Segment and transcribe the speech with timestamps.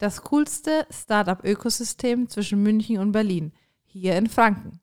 [0.00, 3.52] Das coolste Startup-Ökosystem zwischen München und Berlin,
[3.84, 4.80] hier in Franken.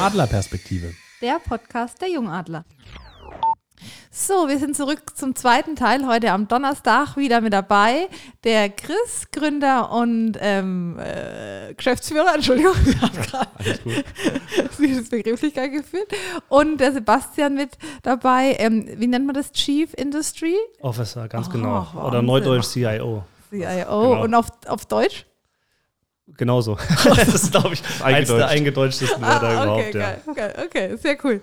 [0.00, 0.94] Adlerperspektive.
[1.20, 2.64] Der Podcast der Jungadler.
[4.22, 6.06] So, wir sind zurück zum zweiten Teil.
[6.06, 8.06] Heute am Donnerstag wieder mit dabei.
[8.44, 16.08] Der Chris, Gründer und ähm, äh, Geschäftsführer, Entschuldigung, ich habe gerade Begrifflichkeit geführt.
[16.50, 17.70] Und der Sebastian mit
[18.02, 18.56] dabei.
[18.58, 19.52] Ähm, wie nennt man das?
[19.52, 20.54] Chief Industry?
[20.82, 21.72] Officer, ganz oh, genau.
[21.76, 22.00] Wahnsinn.
[22.02, 23.24] Oder Neudeutsch CIO.
[23.48, 23.58] CIO.
[23.58, 24.22] Genau.
[24.22, 25.24] Und auf, auf Deutsch?
[26.36, 26.76] Genauso.
[27.04, 29.92] das ist, glaube ich, eins der eingedeutschesten Wörter ah, okay, überhaupt.
[29.92, 30.32] Geil, ja.
[30.32, 31.40] geil, okay, sehr cool.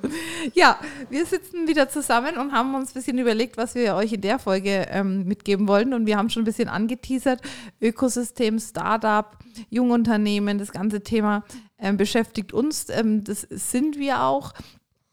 [0.54, 0.80] Ja,
[1.10, 4.40] wir sitzen wieder zusammen und haben uns ein bisschen überlegt, was wir euch in der
[4.40, 5.94] Folge ähm, mitgeben wollen.
[5.94, 7.42] Und wir haben schon ein bisschen angeteasert:
[7.82, 9.38] Ökosystem, Startup,
[9.70, 11.44] Jungunternehmen, das ganze Thema
[11.80, 12.88] ähm, beschäftigt uns.
[12.90, 14.54] Ähm, das sind wir auch.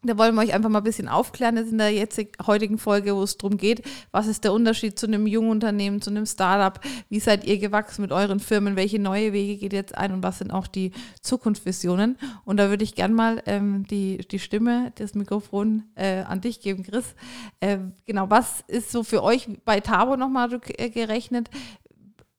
[0.07, 3.15] Da wollen wir euch einfach mal ein bisschen aufklären jetzt in der jetzigen, heutigen Folge,
[3.15, 6.79] wo es darum geht, was ist der Unterschied zu einem jungen Unternehmen, zu einem Startup,
[7.09, 10.39] wie seid ihr gewachsen mit euren Firmen, welche neue Wege geht jetzt ein und was
[10.39, 12.17] sind auch die Zukunftsvisionen.
[12.43, 16.61] Und da würde ich gern mal ähm, die, die Stimme, das Mikrofon äh, an dich
[16.61, 17.15] geben, Chris.
[17.59, 21.49] Äh, genau, was ist so für euch bei Tabo nochmal äh, gerechnet?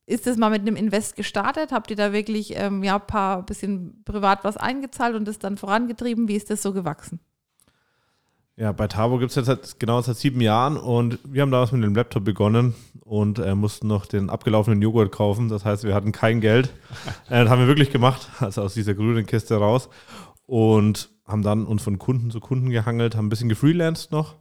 [0.07, 1.73] Ist das mal mit einem Invest gestartet?
[1.73, 5.57] Habt ihr da wirklich ähm, ja, ein paar bisschen privat was eingezahlt und das dann
[5.57, 6.29] vorangetrieben?
[6.29, 7.19] Wie ist das so gewachsen?
[8.59, 11.73] Ja, bei Tabo gibt es jetzt seit, genau seit sieben Jahren und wir haben damals
[11.73, 15.51] mit dem Laptop begonnen und äh, mussten noch den abgelaufenen Joghurt kaufen.
[15.51, 16.73] Das heißt, wir hatten kein Geld.
[17.29, 19.91] äh, das haben wir wirklich gemacht, also aus dieser grünen Kiste raus
[20.47, 24.37] und haben dann uns von Kunden zu Kunden gehangelt, haben ein bisschen gefreelanced noch,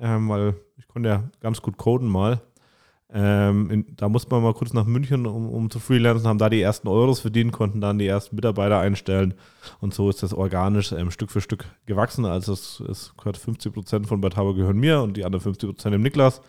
[0.00, 2.40] ähm, weil ich konnte ja ganz gut coden mal
[3.12, 6.48] ähm, in, da mussten wir mal kurz nach München, um, um zu freelancen, haben da
[6.48, 9.34] die ersten Euros verdient, konnten dann die ersten Mitarbeiter einstellen
[9.80, 12.24] und so ist das organisch ähm, Stück für Stück gewachsen.
[12.24, 15.94] Also es, es gehört 50 Prozent von Batabo gehören mir und die anderen 50 Prozent
[15.94, 16.40] dem Niklas.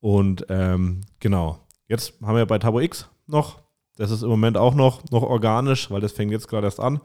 [0.00, 3.60] Und ähm, genau, jetzt haben wir bei Tabo X noch,
[3.96, 7.00] das ist im Moment auch noch, noch organisch, weil das fängt jetzt gerade erst an.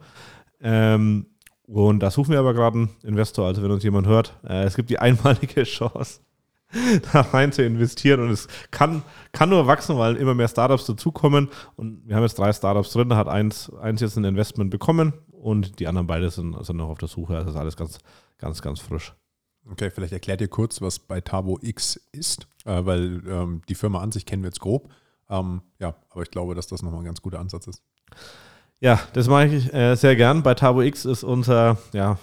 [0.60, 1.26] Ähm,
[1.66, 4.34] und da suchen wir aber gerade einen Investor, also wenn uns jemand hört.
[4.42, 6.20] Äh, es gibt die einmalige Chance,
[7.12, 8.20] da rein zu investieren.
[8.20, 9.02] Und es kann,
[9.32, 11.48] kann nur wachsen, weil immer mehr Startups dazukommen.
[11.76, 13.08] Und wir haben jetzt drei Startups drin.
[13.08, 16.88] Da hat eins, eins jetzt ein Investment bekommen und die anderen beide sind, sind noch
[16.88, 17.36] auf der Suche.
[17.36, 17.98] Also ist alles ganz,
[18.38, 19.14] ganz, ganz frisch.
[19.70, 24.00] Okay, vielleicht erklärt ihr kurz, was bei Tabo X ist, äh, weil ähm, die Firma
[24.00, 24.88] an sich kennen wir jetzt grob.
[25.28, 27.82] Ähm, ja, aber ich glaube, dass das nochmal ein ganz guter Ansatz ist.
[28.80, 30.42] Ja, das mache ich äh, sehr gern.
[30.42, 32.18] Bei Tabo X ist unser ja,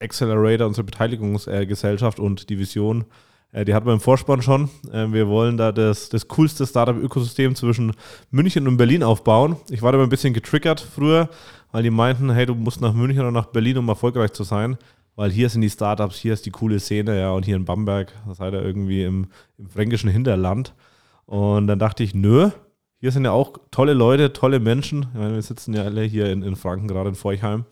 [0.00, 3.06] Accelerator, unsere Beteiligungsgesellschaft äh, und Division
[3.64, 4.68] die hatten wir im Vorspann schon.
[4.92, 7.92] Äh, wir wollen da das, das coolste Startup-Ökosystem zwischen
[8.30, 9.56] München und Berlin aufbauen.
[9.70, 11.28] Ich war da ein bisschen getriggert früher,
[11.72, 14.76] weil die meinten, hey, du musst nach München oder nach Berlin, um erfolgreich zu sein.
[15.14, 18.12] Weil hier sind die Startups, hier ist die coole Szene, ja, und hier in Bamberg,
[18.34, 20.74] seid ihr irgendwie im, im fränkischen Hinterland.
[21.24, 22.50] Und dann dachte ich, nö,
[22.98, 25.06] hier sind ja auch tolle Leute, tolle Menschen.
[25.14, 27.64] Meine, wir sitzen ja alle hier in, in Franken, gerade in Forchheim.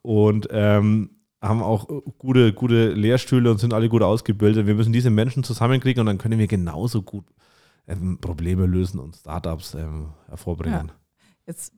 [0.00, 1.10] Und ähm,
[1.40, 1.86] haben auch
[2.18, 4.66] gute, gute Lehrstühle und sind alle gut ausgebildet.
[4.66, 7.26] Wir müssen diese Menschen zusammenkriegen und dann können wir genauso gut
[7.86, 10.88] ähm, Probleme lösen und Startups ähm, hervorbringen.
[10.88, 10.94] Ja.
[11.46, 11.72] Jetzt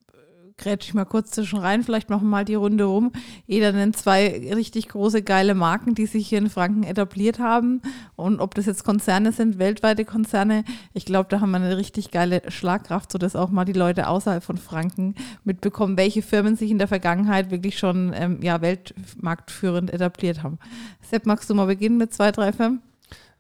[0.61, 3.13] grätsch ich mal kurz zwischen rein, vielleicht machen wir mal die Runde rum.
[3.47, 7.83] Jeder nennt zwei richtig große, geile Marken, die sich hier in Franken etabliert haben.
[8.15, 12.11] Und ob das jetzt Konzerne sind, weltweite Konzerne, ich glaube, da haben wir eine richtig
[12.11, 16.79] geile Schlagkraft, sodass auch mal die Leute außerhalb von Franken mitbekommen, welche Firmen sich in
[16.79, 20.59] der Vergangenheit wirklich schon ähm, ja, weltmarktführend etabliert haben.
[21.01, 22.83] Sepp, magst du mal beginnen mit zwei, drei Firmen?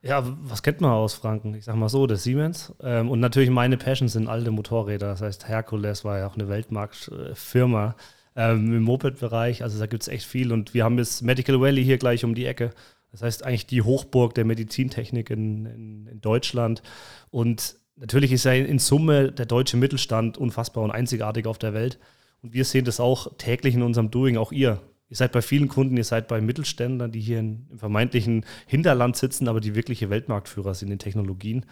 [0.02, 1.54] Ja, was kennt man aus Franken?
[1.54, 2.72] Ich sag mal so, das Siemens.
[2.82, 5.08] Ähm, und natürlich meine Passion sind alte Motorräder.
[5.08, 7.96] Das heißt, Hercules war ja auch eine Weltmarktfirma
[8.34, 9.62] ähm, im Moped-Bereich.
[9.62, 10.52] Also da gibt es echt viel.
[10.52, 12.70] Und wir haben jetzt Medical Valley hier gleich um die Ecke.
[13.12, 16.82] Das heißt eigentlich die Hochburg der Medizintechnik in, in, in Deutschland.
[17.30, 21.98] Und natürlich ist ja in Summe der deutsche Mittelstand unfassbar und einzigartig auf der Welt.
[22.42, 24.80] Und wir sehen das auch täglich in unserem Doing, auch ihr.
[25.10, 29.48] Ihr seid bei vielen Kunden, ihr seid bei Mittelständlern, die hier im vermeintlichen Hinterland sitzen,
[29.48, 31.66] aber die wirkliche Weltmarktführer sind in Technologien.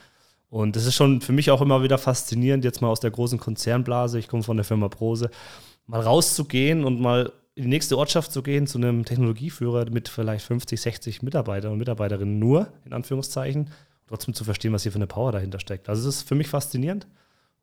[0.50, 3.38] Und das ist schon für mich auch immer wieder faszinierend, jetzt mal aus der großen
[3.38, 5.31] Konzernblase, ich komme von der Firma Prose,
[5.87, 10.44] mal rauszugehen und mal in die nächste Ortschaft zu gehen, zu einem Technologieführer mit vielleicht
[10.44, 13.70] 50, 60 Mitarbeitern und Mitarbeiterinnen nur, in Anführungszeichen,
[14.08, 15.88] trotzdem zu verstehen, was hier für eine Power dahinter steckt.
[15.88, 17.06] Also es ist für mich faszinierend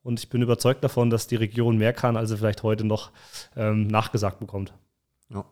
[0.04, 3.12] und ich bin überzeugt davon, dass die Region mehr kann, als sie vielleicht heute noch
[3.56, 4.74] ähm, nachgesagt bekommt.
[5.30, 5.46] Ja.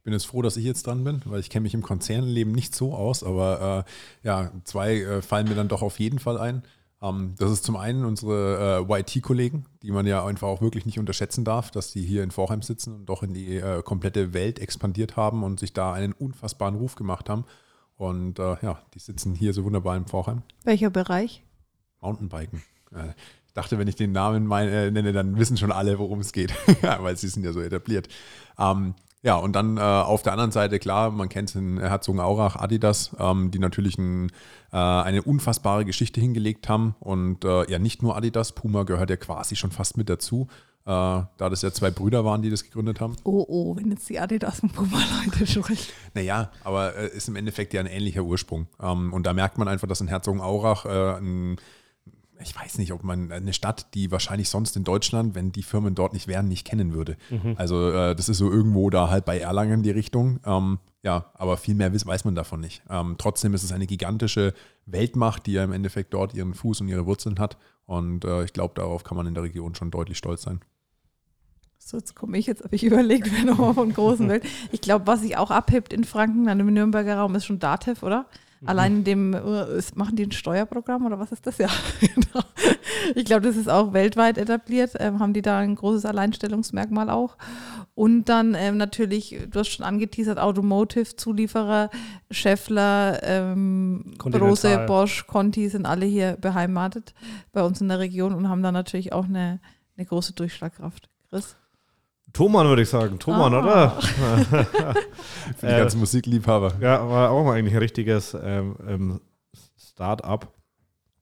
[0.00, 2.54] Ich bin jetzt froh, dass ich jetzt dran bin, weil ich kenne mich im Konzernleben
[2.54, 6.38] nicht so aus, aber äh, ja, zwei äh, fallen mir dann doch auf jeden Fall
[6.38, 6.62] ein.
[7.02, 10.98] Ähm, das ist zum einen unsere äh, YT-Kollegen, die man ja einfach auch wirklich nicht
[10.98, 14.58] unterschätzen darf, dass die hier in Vorheim sitzen und doch in die äh, komplette Welt
[14.58, 17.44] expandiert haben und sich da einen unfassbaren Ruf gemacht haben.
[17.96, 20.44] Und äh, ja, die sitzen hier so wunderbar im Vorheim.
[20.64, 21.44] Welcher Bereich?
[22.00, 22.62] Mountainbiken.
[22.94, 23.10] Äh,
[23.48, 26.32] ich dachte, wenn ich den Namen mein, äh, nenne, dann wissen schon alle, worum es
[26.32, 28.08] geht, weil sie sind ja so etabliert.
[28.58, 33.14] Ähm, ja, und dann äh, auf der anderen Seite, klar, man kennt in Herzogenaurach, Adidas,
[33.18, 34.30] ähm, die natürlich ein,
[34.72, 36.94] äh, eine unfassbare Geschichte hingelegt haben.
[37.00, 40.48] Und äh, ja, nicht nur Adidas, Puma gehört ja quasi schon fast mit dazu.
[40.86, 43.16] Äh, da das ja zwei Brüder waren, die das gegründet haben.
[43.24, 45.92] Oh, oh, wenn jetzt die Adidas und Puma-Leute sprechen.
[46.14, 48.68] Naja, aber äh, ist im Endeffekt ja ein ähnlicher Ursprung.
[48.82, 51.56] Ähm, und da merkt man einfach, dass in Herzogenaurach äh, ein
[52.42, 55.94] ich weiß nicht, ob man eine Stadt, die wahrscheinlich sonst in Deutschland, wenn die Firmen
[55.94, 57.16] dort nicht wären, nicht kennen würde.
[57.30, 57.54] Mhm.
[57.56, 60.40] Also äh, das ist so irgendwo da halt bei Erlangen die Richtung.
[60.44, 62.82] Ähm, ja, aber viel mehr weiß, weiß man davon nicht.
[62.90, 64.54] Ähm, trotzdem ist es eine gigantische
[64.86, 67.56] Weltmacht, die ja im Endeffekt dort ihren Fuß und ihre Wurzeln hat.
[67.86, 70.60] Und äh, ich glaube, darauf kann man in der Region schon deutlich stolz sein.
[71.78, 74.44] So, jetzt komme ich, jetzt habe ich überlegt, wer nochmal von großen Welt.
[74.70, 78.04] Ich glaube, was sich auch abhebt in Franken, dann im Nürnberger Raum, ist schon Datev,
[78.04, 78.26] oder?
[78.60, 78.68] Mhm.
[78.68, 81.58] Allein in dem, äh, machen die ein Steuerprogramm oder was ist das?
[81.60, 81.68] Ja,
[82.00, 82.44] genau.
[83.14, 84.92] Ich glaube, das ist auch weltweit etabliert.
[84.98, 87.36] Ähm, haben die da ein großes Alleinstellungsmerkmal auch.
[87.94, 91.90] Und dann ähm, natürlich, du hast schon angeteasert, Automotive, Zulieferer,
[92.30, 97.14] Scheffler, ähm, Brose, Bosch, Conti sind alle hier beheimatet
[97.52, 99.60] bei uns in der Region und haben da natürlich auch eine,
[99.96, 101.08] eine große Durchschlagkraft.
[101.28, 101.56] Chris?
[102.32, 103.18] Thomann würde ich sagen.
[103.18, 103.58] Thomann, ah.
[103.58, 103.90] oder?
[105.56, 106.74] Für die ganzen äh, Musikliebhaber.
[106.80, 109.20] Ja, war auch mal eigentlich ein richtiges ähm, ähm,
[109.78, 110.52] Start-up.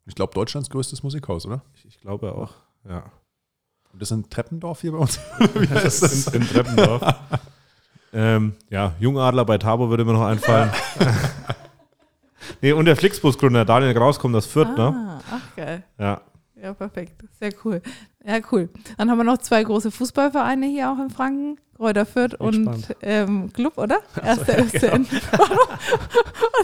[0.06, 1.62] Ich glaube, Deutschlands größtes Musikhaus, oder?
[1.74, 2.54] Ich, ich glaube auch,
[2.88, 3.04] ja.
[3.92, 5.18] Und das ist in Treppendorf hier bei uns?
[5.72, 7.02] das ist in, in Treppendorf.
[8.12, 10.70] ähm, ja, Jungadler bei Tabo würde mir noch einfallen.
[12.62, 14.86] nee, und der Flixbus-Gründer Daniel Graus kommt aus Fürth, ne?
[14.86, 15.20] ah, ne?
[15.30, 15.84] Ach, geil.
[15.98, 16.20] Ja.
[16.62, 17.22] Ja, perfekt.
[17.38, 17.80] Sehr cool.
[18.24, 18.68] Ja, cool.
[18.96, 21.58] Dann haben wir noch zwei große Fußballvereine hier auch in Franken.
[21.76, 24.00] Kräuter Fürth und ähm, Club, oder?
[24.20, 25.04] Erster ja, genau.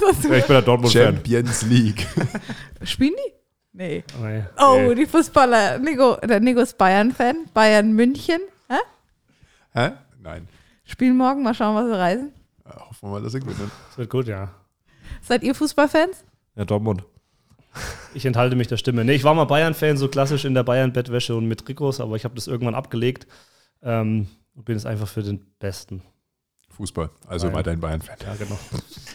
[0.00, 1.14] Was ja, ich bin der Dortmund-Fan.
[1.14, 2.04] Champions League.
[2.82, 3.32] Spielen die?
[3.72, 4.04] Nee.
[4.20, 4.42] Oh, nee.
[4.58, 5.78] oh die Fußballer.
[5.78, 7.46] Nico, der Nico ist Bayern-Fan.
[7.54, 8.40] Bayern München.
[8.68, 8.78] Hä?
[9.72, 9.92] Hä?
[10.20, 10.48] Nein.
[10.82, 11.44] Spielen morgen.
[11.44, 12.32] Mal schauen, was sie reisen.
[12.64, 13.70] Ja, hoffen wir mal, dass sie gewinnen.
[13.88, 14.50] Das wird gut, ja.
[15.22, 16.24] Seid ihr Fußballfans?
[16.56, 17.04] Ja, Dortmund.
[18.14, 19.04] Ich enthalte mich der Stimme.
[19.04, 22.24] Nee, ich war mal Bayern-Fan, so klassisch in der Bayern-Bettwäsche und mit Trikots, aber ich
[22.24, 23.26] habe das irgendwann abgelegt
[23.82, 26.00] ähm, und bin jetzt einfach für den Besten.
[26.70, 27.58] Fußball, also Bayern.
[27.58, 28.16] weiterhin Bayern-Fan.
[28.24, 28.58] Ja, genau.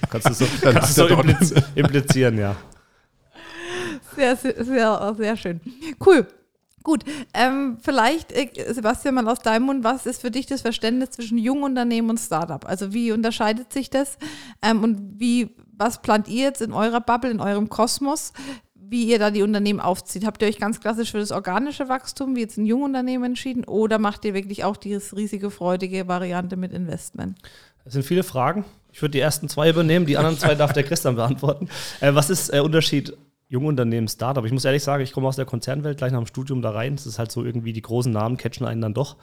[0.09, 2.57] Kannst du so, kannst du so impliz implizieren, ja.
[4.15, 5.62] Sehr, sehr, sehr, sehr schön.
[6.05, 6.27] Cool.
[6.83, 7.03] Gut,
[7.33, 11.37] ähm, vielleicht, äh, Sebastian, mal aus deinem Mund, was ist für dich das Verständnis zwischen
[11.37, 12.65] Jungunternehmen und Startup?
[12.65, 14.17] Also wie unterscheidet sich das
[14.61, 18.33] ähm, und wie was plant ihr jetzt in eurer Bubble, in eurem Kosmos,
[18.75, 20.25] wie ihr da die Unternehmen aufzieht?
[20.25, 23.97] Habt ihr euch ganz klassisch für das organische Wachstum, wie jetzt ein Jungunternehmen entschieden, oder
[23.97, 27.37] macht ihr wirklich auch diese riesige, freudige Variante mit Investment?
[27.85, 28.65] Das sind viele Fragen.
[28.91, 31.69] Ich würde die ersten zwei übernehmen, die anderen zwei darf der Christian beantworten.
[32.01, 33.15] Äh, was ist der Unterschied
[33.50, 34.46] Jungunternehmen, Startup?
[34.46, 36.96] Ich muss ehrlich sagen, ich komme aus der Konzernwelt gleich nach dem Studium da rein.
[36.96, 39.18] Das ist halt so irgendwie, die großen Namen catchen einen dann doch.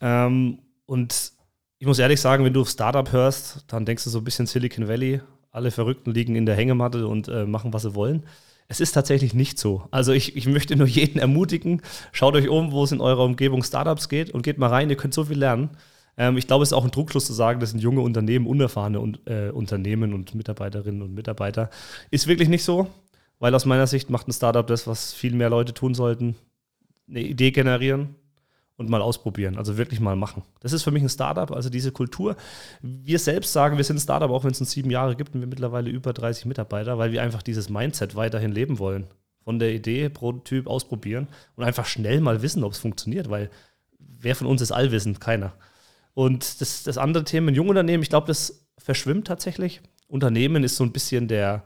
[0.00, 1.32] Ähm, und
[1.78, 4.88] ich muss ehrlich sagen, wenn du Startup hörst, dann denkst du so ein bisschen Silicon
[4.88, 5.20] Valley,
[5.50, 8.24] alle Verrückten liegen in der Hängematte und äh, machen, was sie wollen.
[8.68, 9.88] Es ist tatsächlich nicht so.
[9.90, 13.62] Also ich, ich möchte nur jeden ermutigen, schaut euch um, wo es in eurer Umgebung
[13.62, 15.70] Startups geht und geht mal rein, ihr könnt so viel lernen.
[16.16, 19.18] Ähm, ich glaube, es ist auch ein Druckschluss zu sagen, das sind junge Unternehmen, unerfahrene
[19.26, 21.70] äh, Unternehmen und Mitarbeiterinnen und Mitarbeiter.
[22.10, 22.88] Ist wirklich nicht so,
[23.40, 26.36] weil aus meiner Sicht macht ein Startup das, was viel mehr Leute tun sollten.
[27.08, 28.14] Eine Idee generieren,
[28.80, 30.42] und mal ausprobieren, also wirklich mal machen.
[30.60, 32.34] Das ist für mich ein Startup, also diese Kultur.
[32.80, 35.42] Wir selbst sagen, wir sind ein Startup, auch wenn es uns sieben Jahre gibt und
[35.42, 39.06] wir mittlerweile über 30 Mitarbeiter, weil wir einfach dieses Mindset weiterhin leben wollen.
[39.44, 43.50] Von der Idee, Prototyp ausprobieren und einfach schnell mal wissen, ob es funktioniert, weil
[43.98, 45.20] wer von uns ist allwissend?
[45.20, 45.52] Keiner.
[46.14, 49.82] Und das, das andere Thema, ein Jungunternehmen, ich glaube, das verschwimmt tatsächlich.
[50.08, 51.64] Unternehmen ist so ein bisschen der,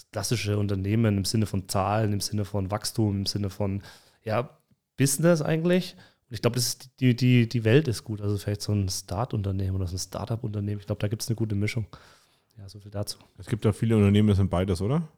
[0.00, 3.82] das klassische Unternehmen im Sinne von Zahlen, im Sinne von Wachstum, im Sinne von
[4.24, 4.50] ja,
[4.96, 5.96] Business eigentlich.
[6.28, 6.60] Und ich glaube,
[7.00, 8.20] die, die, die Welt ist gut.
[8.20, 10.80] Also vielleicht so ein Start-Unternehmen oder so ein Startup-Unternehmen.
[10.80, 11.86] Ich glaube, da gibt es eine gute Mischung.
[12.56, 13.18] Ja, so viel dazu.
[13.38, 15.08] Es gibt ja viele Unternehmen, das sind beides, oder?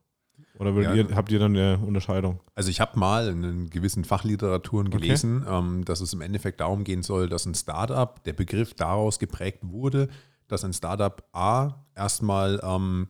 [0.58, 0.94] Oder ja.
[0.94, 2.40] ihr, habt ihr dann eine Unterscheidung?
[2.54, 5.58] Also ich habe mal in gewissen Fachliteraturen gelesen, okay.
[5.58, 9.60] ähm, dass es im Endeffekt darum gehen soll, dass ein Startup, der Begriff daraus geprägt
[9.62, 10.08] wurde,
[10.48, 13.08] dass ein Startup A erstmal ähm,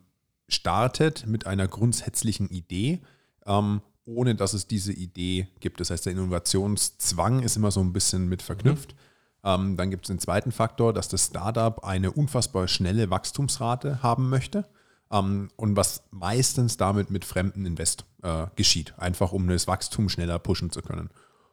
[0.53, 3.01] startet mit einer grundsätzlichen Idee
[3.47, 5.81] ähm, ohne dass es diese Idee gibt.
[5.81, 8.95] Das heißt, der Innovationszwang ist immer so ein bisschen mit verknüpft.
[8.95, 8.99] Mhm.
[9.45, 14.29] Ähm, dann gibt es den zweiten Faktor, dass das Startup eine unfassbar schnelle Wachstumsrate haben
[14.29, 14.65] möchte.
[15.11, 20.39] ähm, und was meistens damit mit fremden Invest äh, geschieht, einfach um das Wachstum schneller
[20.39, 21.11] pushen zu können.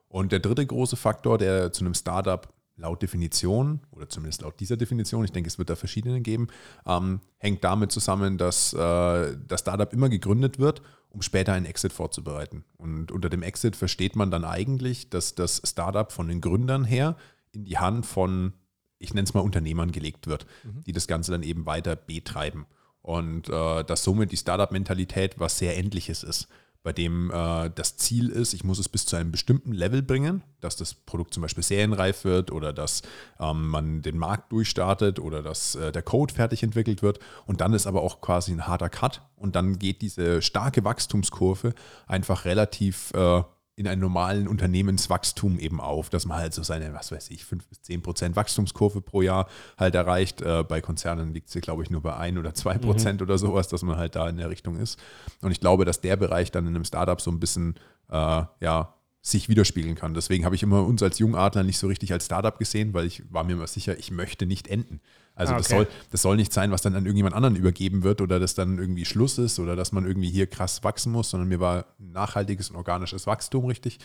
[0.08, 4.77] Und der dritte große Faktor, der zu einem Startup laut Definition, oder zumindest laut dieser
[4.77, 6.48] Definition, ich denke, es wird da verschiedene geben,
[6.86, 11.93] ähm, hängt damit zusammen, dass äh, das Startup immer gegründet wird, um später einen Exit
[11.93, 12.63] vorzubereiten.
[12.77, 17.17] Und unter dem Exit versteht man dann eigentlich, dass das Startup von den Gründern her
[17.51, 18.53] in die Hand von,
[18.98, 20.81] ich nenne es mal Unternehmern gelegt wird, mhm.
[20.86, 22.65] die das Ganze dann eben weiter betreiben.
[23.01, 26.48] Und äh, dass somit die Startup-Mentalität was sehr Endliches ist
[26.83, 30.43] bei dem äh, das Ziel ist, ich muss es bis zu einem bestimmten Level bringen,
[30.62, 33.01] dass das Produkt zum Beispiel serienreif wird oder dass
[33.39, 37.19] ähm, man den Markt durchstartet oder dass äh, der Code fertig entwickelt wird.
[37.45, 41.74] Und dann ist aber auch quasi ein harter Cut und dann geht diese starke Wachstumskurve
[42.07, 43.43] einfach relativ äh,
[43.79, 47.65] in einem normalen Unternehmenswachstum eben auf, dass man halt so seine, was weiß ich, 5
[47.65, 50.41] bis 10 Prozent Wachstumskurve pro Jahr halt erreicht.
[50.41, 52.81] Äh, bei Konzernen liegt sie, glaube ich, nur bei 1 oder 2 mhm.
[52.81, 53.27] Prozent mhm.
[53.27, 55.00] oder sowas, dass man halt da in der Richtung ist.
[55.41, 57.75] Und ich glaube, dass der Bereich dann in einem Startup so ein bisschen,
[58.09, 58.95] äh, ja,
[59.31, 60.13] sich widerspiegeln kann.
[60.13, 63.24] Deswegen habe ich immer uns als Jungadler nicht so richtig als Startup gesehen, weil ich
[63.29, 65.00] war mir immer sicher, ich möchte nicht enden.
[65.36, 65.62] Also okay.
[65.62, 68.55] das, soll, das soll nicht sein, was dann an irgendjemand anderen übergeben wird oder dass
[68.55, 71.86] dann irgendwie Schluss ist oder dass man irgendwie hier krass wachsen muss, sondern mir war
[71.98, 74.00] nachhaltiges und organisches Wachstum richtig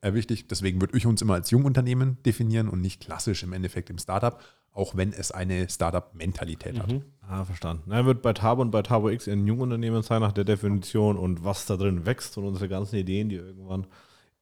[0.00, 0.48] äh, wichtig.
[0.48, 4.40] Deswegen würde ich uns immer als Jungunternehmen definieren und nicht klassisch im Endeffekt im Startup,
[4.72, 6.78] auch wenn es eine Startup-Mentalität mhm.
[6.78, 6.94] hat.
[7.28, 7.82] Ah, verstanden.
[7.86, 11.44] Na, wird bei Tabo und bei Tabo X ein Jungunternehmen sein nach der Definition und
[11.44, 13.86] was da drin wächst und unsere ganzen Ideen, die irgendwann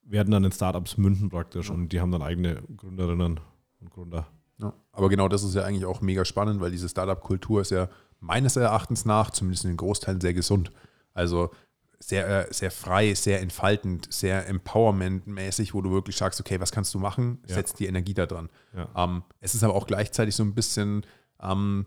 [0.09, 1.75] werden dann in Startups münden praktisch ja.
[1.75, 3.39] und die haben dann eigene Gründerinnen
[3.79, 4.27] und Gründer.
[4.57, 7.89] Ja, aber genau das ist ja eigentlich auch mega spannend, weil diese Startup-Kultur ist ja
[8.19, 10.71] meines Erachtens nach, zumindest in den Großteilen, sehr gesund.
[11.13, 11.51] Also
[11.99, 16.93] sehr, äh, sehr frei, sehr entfaltend, sehr empowerment-mäßig, wo du wirklich sagst, okay, was kannst
[16.93, 17.39] du machen?
[17.47, 17.55] Ja.
[17.55, 18.49] Setz die Energie da dran.
[18.75, 18.89] Ja.
[18.95, 21.05] Ähm, es ist aber auch gleichzeitig so ein bisschen
[21.41, 21.85] ähm,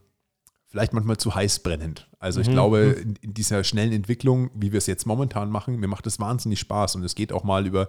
[0.67, 2.10] vielleicht manchmal zu heiß brennend.
[2.21, 2.53] Also ich mhm.
[2.53, 3.03] glaube, mhm.
[3.03, 6.61] in, in, dieser schnellen Entwicklung, wie wir es jetzt momentan machen, mir macht es wahnsinnig
[6.61, 7.89] Spaß und es geht auch mal über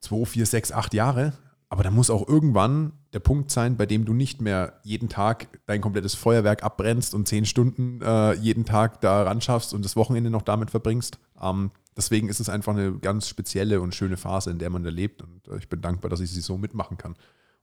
[0.00, 1.34] zwei, vier, sechs, acht Jahre.
[1.68, 5.48] Aber da muss auch irgendwann der Punkt sein, bei dem du nicht mehr jeden Tag
[5.66, 9.96] dein komplettes Feuerwerk abbrennst und zehn Stunden äh, jeden Tag da ran schaffst und das
[9.96, 11.18] Wochenende noch damit verbringst.
[11.42, 14.90] Ähm, deswegen ist es einfach eine ganz spezielle und schöne Phase, in der man da
[14.90, 15.22] lebt.
[15.22, 17.16] Und äh, ich bin dankbar, dass ich sie so mitmachen kann.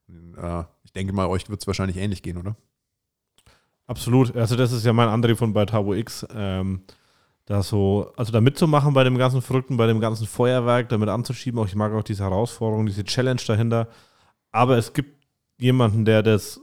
[0.08, 2.58] Und, äh, ich denke mal, euch wird es wahrscheinlich ähnlich gehen, oder?
[3.88, 4.36] Absolut.
[4.36, 6.25] Also das ist ja mein Antrieb von bei Tabo X.
[6.34, 6.82] Ähm,
[7.46, 11.60] da so, also da mitzumachen bei dem ganzen Verrückten, bei dem ganzen Feuerwerk, damit anzuschieben.
[11.60, 13.90] Auch ich mag auch diese Herausforderung, diese Challenge dahinter.
[14.52, 15.25] Aber es gibt
[15.60, 16.62] jemanden, der das,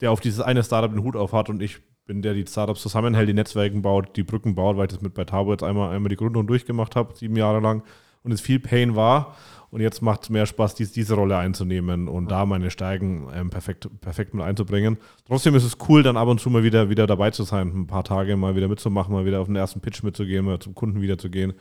[0.00, 2.82] der auf dieses eine Startup den Hut auf hat und ich bin der, die Startups
[2.82, 5.94] zusammenhält, die Netzwerken baut, die Brücken baut, weil ich das mit bei Tabo jetzt einmal,
[5.94, 7.82] einmal die Gründung durchgemacht habe, sieben Jahre lang
[8.22, 9.36] und es viel Pain war.
[9.72, 13.48] Und jetzt macht es mehr Spaß, dies, diese Rolle einzunehmen und da meine Steigen ähm,
[13.48, 14.98] perfekt, perfekt mit einzubringen.
[15.26, 17.86] Trotzdem ist es cool, dann ab und zu mal wieder, wieder dabei zu sein, ein
[17.86, 21.00] paar Tage mal wieder mitzumachen, mal wieder auf den ersten Pitch mitzugehen, mal zum Kunden
[21.00, 21.54] wieder zu gehen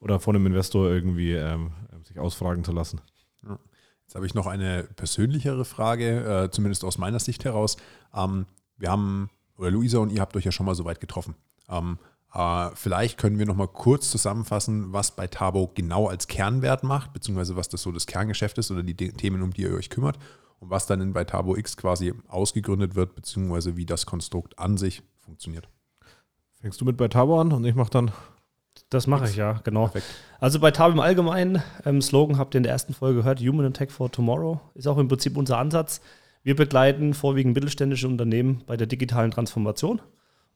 [0.00, 1.70] oder von einem Investor irgendwie ähm,
[2.02, 3.00] sich ausfragen zu lassen.
[4.04, 7.76] Jetzt habe ich noch eine persönlichere Frage, äh, zumindest aus meiner Sicht heraus.
[8.12, 8.46] Ähm,
[8.76, 11.36] wir haben, oder Luisa und ihr habt euch ja schon mal so weit getroffen.
[11.68, 12.13] Ähm, äh,
[12.74, 17.54] vielleicht können wir noch mal kurz zusammenfassen, was bei Tabo genau als Kernwert macht, beziehungsweise
[17.54, 20.18] was das so das Kerngeschäft ist oder die Themen, um die ihr euch kümmert
[20.58, 24.76] und was dann in bei Tabo X quasi ausgegründet wird, beziehungsweise wie das Konstrukt an
[24.76, 25.68] sich funktioniert.
[26.60, 28.10] Fängst du mit bei Tabo an und ich mache dann.
[28.90, 29.82] Das mache ich, ja, genau.
[29.82, 30.06] Perfekt.
[30.40, 33.66] Also bei Tabo im Allgemeinen, ähm, Slogan habt ihr in der ersten Folge gehört, Human
[33.66, 36.00] and Tech for Tomorrow, ist auch im Prinzip unser Ansatz.
[36.42, 40.00] Wir begleiten vorwiegend mittelständische Unternehmen bei der digitalen Transformation.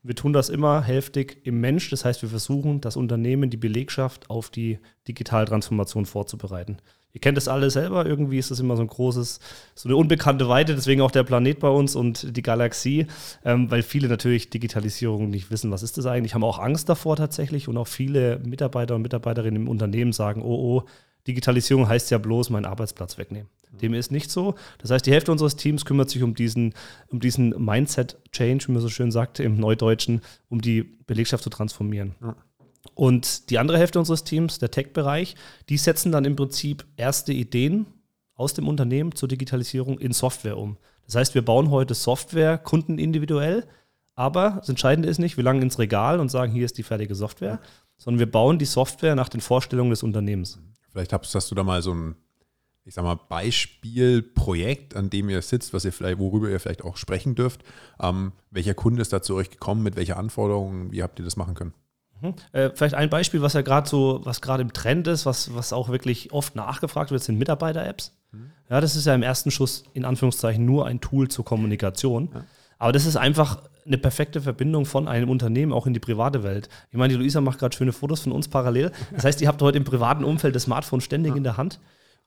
[0.01, 1.89] Wir tun das immer hälftig im Mensch.
[1.89, 6.77] Das heißt, wir versuchen, das Unternehmen, die Belegschaft auf die digitale Transformation vorzubereiten.
[7.11, 8.05] Ihr kennt das alle selber.
[8.05, 9.39] Irgendwie ist das immer so ein großes,
[9.73, 10.75] so eine unbekannte Weite.
[10.75, 13.07] Deswegen auch der Planet bei uns und die Galaxie,
[13.43, 16.35] ähm, weil viele natürlich Digitalisierung nicht wissen, was ist das eigentlich.
[16.35, 20.83] Haben auch Angst davor tatsächlich und auch viele Mitarbeiter und Mitarbeiterinnen im Unternehmen sagen, oh,
[20.83, 20.89] oh,
[21.27, 23.49] Digitalisierung heißt ja bloß meinen Arbeitsplatz wegnehmen.
[23.81, 24.55] Dem ist nicht so.
[24.79, 26.73] Das heißt, die Hälfte unseres Teams kümmert sich um diesen,
[27.09, 32.15] um diesen Mindset-Change, wie man so schön sagt im Neudeutschen, um die Belegschaft zu transformieren.
[32.21, 32.35] Ja.
[32.95, 35.35] Und die andere Hälfte unseres Teams, der Tech-Bereich,
[35.69, 37.85] die setzen dann im Prinzip erste Ideen
[38.33, 40.77] aus dem Unternehmen zur Digitalisierung in Software um.
[41.05, 43.65] Das heißt, wir bauen heute Software kundenindividuell,
[44.15, 47.15] aber das Entscheidende ist nicht, wir langen ins Regal und sagen, hier ist die fertige
[47.15, 47.69] Software, ja.
[47.97, 50.59] sondern wir bauen die Software nach den Vorstellungen des Unternehmens.
[50.91, 52.15] Vielleicht hast, hast du da mal so ein,
[52.85, 56.97] ich sag mal, Beispielprojekt, an dem ihr sitzt, was ihr vielleicht, worüber ihr vielleicht auch
[56.97, 57.63] sprechen dürft.
[57.99, 61.35] Ähm, welcher Kunde ist da zu euch gekommen, mit welcher Anforderungen, wie habt ihr das
[61.35, 61.73] machen können?
[62.21, 62.33] Mhm.
[62.51, 65.73] Äh, vielleicht ein Beispiel, was ja gerade so, was gerade im Trend ist, was, was
[65.73, 68.17] auch wirklich oft nachgefragt wird, sind Mitarbeiter-Apps.
[68.31, 68.51] Mhm.
[68.69, 72.29] Ja, das ist ja im ersten Schuss in Anführungszeichen nur ein Tool zur Kommunikation.
[72.33, 72.45] Ja.
[72.79, 76.69] Aber das ist einfach eine perfekte Verbindung von einem Unternehmen auch in die private Welt.
[76.91, 78.91] Ich meine, die Luisa macht gerade schöne Fotos von uns parallel.
[79.13, 81.79] Das heißt, ihr habt heute im privaten Umfeld das Smartphone ständig in der Hand.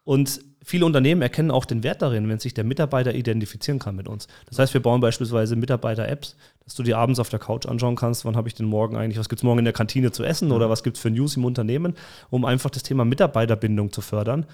[0.05, 4.09] Und viele Unternehmen erkennen auch den Wert darin, wenn sich der Mitarbeiter identifizieren kann mit
[4.09, 4.27] uns.
[4.47, 8.25] Das heißt, wir bauen beispielsweise Mitarbeiter-Apps, dass du dir abends auf der Couch anschauen kannst,
[8.25, 10.51] wann habe ich denn morgen eigentlich, was gibt es morgen in der Kantine zu essen
[10.51, 11.95] oder was gibt es für News im Unternehmen,
[12.31, 14.47] um einfach das Thema Mitarbeiterbindung zu fördern.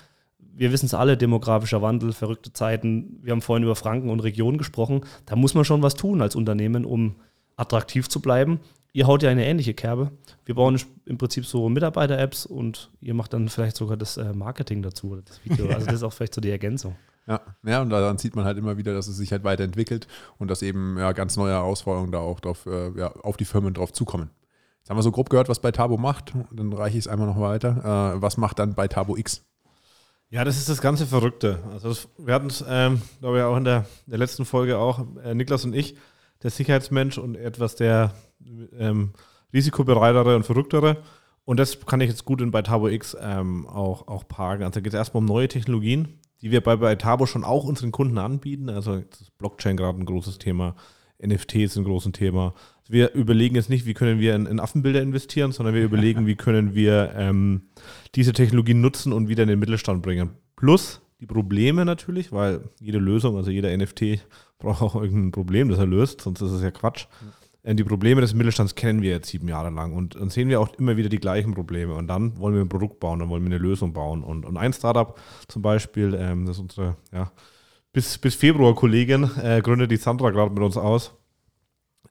[0.58, 3.20] Wir wissen es alle, demografischer Wandel, verrückte Zeiten.
[3.22, 5.02] Wir haben vorhin über Franken und Regionen gesprochen.
[5.24, 7.16] Da muss man schon was tun als Unternehmen, um
[7.56, 8.60] attraktiv zu bleiben
[8.92, 10.10] ihr haut ja eine ähnliche Kerbe.
[10.44, 14.82] Wir bauen im Prinzip so Mitarbeiter-Apps und ihr macht dann vielleicht sogar das äh, Marketing
[14.82, 15.68] dazu oder das Video.
[15.68, 16.96] Also das ist auch vielleicht so die Ergänzung.
[17.26, 20.50] Ja, ja, und daran sieht man halt immer wieder, dass es sich halt weiterentwickelt und
[20.50, 23.92] dass eben ja, ganz neue Herausforderungen da auch drauf, äh, ja, auf die Firmen drauf
[23.92, 24.30] zukommen.
[24.78, 26.32] Jetzt haben wir so grob gehört, was bei Tabo macht.
[26.50, 28.14] Dann reiche ich es einmal noch weiter.
[28.16, 29.44] Äh, was macht dann bei Tabo X?
[30.30, 31.60] Ja, das ist das ganze Verrückte.
[31.72, 35.06] Also das, wir hatten es, ähm, glaube ich, auch in der, der letzten Folge auch,
[35.24, 35.96] äh, Niklas und ich,
[36.42, 38.14] der Sicherheitsmensch und etwas der
[38.78, 39.12] ähm,
[39.54, 40.98] risikobereitere und verrücktere.
[41.46, 44.64] Und das kann ich jetzt gut in bei Tabo X ähm, auch, auch parken.
[44.64, 47.64] Also da geht es erstmal um neue Technologien, die wir bei, bei Tabo schon auch
[47.64, 48.68] unseren Kunden anbieten.
[48.68, 49.02] Also
[49.38, 50.76] Blockchain gerade ein großes Thema,
[51.24, 52.52] NFTs ein großes Thema.
[52.88, 56.36] Wir überlegen jetzt nicht, wie können wir in, in Affenbilder investieren, sondern wir überlegen, wie
[56.36, 57.68] können wir ähm,
[58.14, 60.30] diese Technologien nutzen und wieder in den Mittelstand bringen.
[60.56, 64.20] Plus die Probleme natürlich, weil jede Lösung, also jeder NFT
[64.58, 67.06] braucht auch irgendein Problem, das er löst, sonst ist es ja Quatsch.
[67.62, 70.60] Äh, die Probleme des Mittelstands kennen wir jetzt sieben Jahre lang und dann sehen wir
[70.60, 73.42] auch immer wieder die gleichen Probleme und dann wollen wir ein Produkt bauen, dann wollen
[73.42, 75.18] wir eine Lösung bauen und, und ein Startup
[75.48, 77.30] zum Beispiel, ähm, das ist unsere ja,
[77.92, 81.14] bis, bis Februar Kollegin, äh, gründet die Sandra gerade mit uns aus,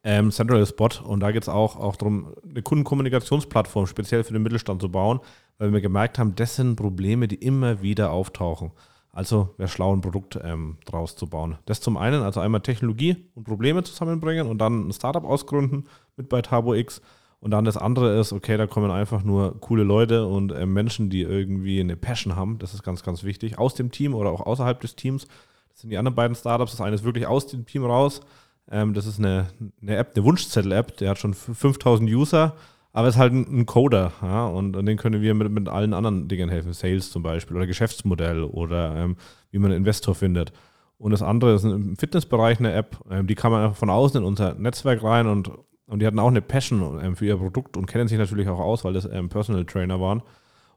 [0.07, 4.41] ähm, Central Spot und da geht es auch, auch darum, eine Kundenkommunikationsplattform speziell für den
[4.41, 5.19] Mittelstand zu bauen,
[5.57, 8.71] weil wir gemerkt haben, das sind Probleme, die immer wieder auftauchen.
[9.11, 11.57] Also wäre schlau, ein Produkt ähm, draus zu bauen.
[11.65, 16.29] Das zum einen, also einmal Technologie und Probleme zusammenbringen und dann ein Startup ausgründen mit
[16.29, 17.01] bei Tabo X.
[17.41, 21.09] Und dann das andere ist, okay, da kommen einfach nur coole Leute und äh, Menschen,
[21.09, 22.59] die irgendwie eine Passion haben.
[22.59, 23.59] Das ist ganz, ganz wichtig.
[23.59, 25.27] Aus dem Team oder auch außerhalb des Teams.
[25.71, 26.71] Das sind die anderen beiden Startups.
[26.71, 28.21] Das eine ist wirklich aus dem Team raus.
[28.69, 29.47] Ähm, das ist eine,
[29.81, 30.97] eine App, eine Wunschzettel-App.
[30.97, 32.55] Der hat schon 5000 User
[32.97, 36.27] aber ist halt ein, Coder, ja, und, und den können wir mit, mit allen anderen
[36.27, 39.17] Dingen helfen, Sales zum Beispiel oder Geschäftsmodell oder ähm,
[39.51, 40.51] wie man einen Investor findet.
[40.97, 44.19] Und das andere ist im Fitnessbereich eine App, ähm, die kann man einfach von außen
[44.19, 45.51] in unser Netzwerk rein und,
[45.85, 48.59] und die hatten auch eine Passion ähm, für ihr Produkt und kennen sich natürlich auch
[48.59, 50.23] aus, weil das ähm, Personal Trainer waren.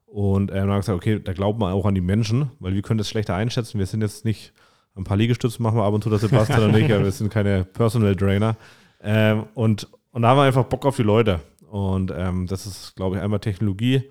[0.04, 2.98] Und dann haben gesagt, okay, da glaubt man auch an die Menschen, weil wir können
[2.98, 3.78] das schlechter einschätzen.
[3.78, 4.52] Wir sind jetzt nicht,
[4.96, 7.32] ein paar Liegestütze machen wir ab und zu, der Sebastian und ich, aber wir sind
[7.32, 8.56] keine Personal Trainer.
[9.02, 11.40] Ähm, und, und da haben wir einfach Bock auf die Leute.
[11.70, 14.10] Und ähm, das ist, glaube ich, einmal Technologie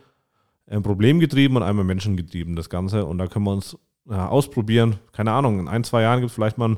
[0.65, 3.05] äh, problemgetrieben und einmal menschengetrieben, das Ganze.
[3.05, 3.77] Und da können wir uns
[4.09, 4.95] ja, ausprobieren.
[5.11, 6.77] Keine Ahnung, in ein, zwei Jahren gibt es vielleicht mal ein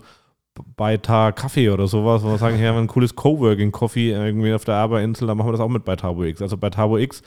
[0.76, 4.66] Beitar Kaffee oder sowas, wo wir sagen, haben wir ein cooles Coworking Coffee irgendwie auf
[4.66, 6.42] der Arbeinsel, da machen wir das auch mit bei Tabo X.
[6.42, 7.22] Also bei Tabo X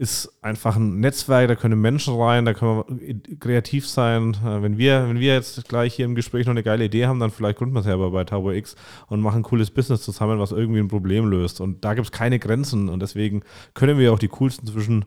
[0.00, 4.34] ist einfach ein Netzwerk, da können Menschen rein, da können wir kreativ sein.
[4.42, 7.20] Äh, wenn wir, wenn wir jetzt gleich hier im Gespräch noch eine geile Idee haben,
[7.20, 8.76] dann vielleicht gründen wir selber bei Tower X
[9.08, 11.60] und machen ein cooles Business zusammen, was irgendwie ein Problem löst.
[11.60, 13.42] Und da gibt es keine Grenzen und deswegen
[13.74, 15.04] können wir auch die coolsten zwischen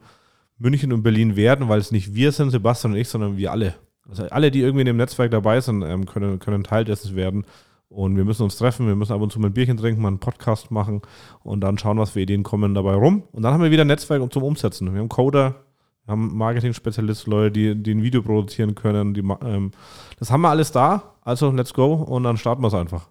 [0.60, 3.73] München und Berlin werden, weil es nicht wir sind, Sebastian und ich, sondern wir alle.
[4.08, 7.45] Also alle, die irgendwie in dem Netzwerk dabei sind, ähm, können, können Teil dessen werden.
[7.93, 10.08] Und wir müssen uns treffen, wir müssen ab und zu mal ein Bierchen trinken, mal
[10.08, 11.01] einen Podcast machen
[11.43, 13.23] und dann schauen, was für Ideen kommen dabei rum.
[13.32, 14.91] Und dann haben wir wieder ein Netzwerk zum Umsetzen.
[14.91, 15.56] Wir haben Coder,
[16.06, 19.13] wir haben Marketing-Spezialisten, Leute, die, die ein Video produzieren können.
[19.13, 19.71] Die, ähm,
[20.17, 21.13] das haben wir alles da.
[21.21, 23.08] Also let's go und dann starten wir es einfach.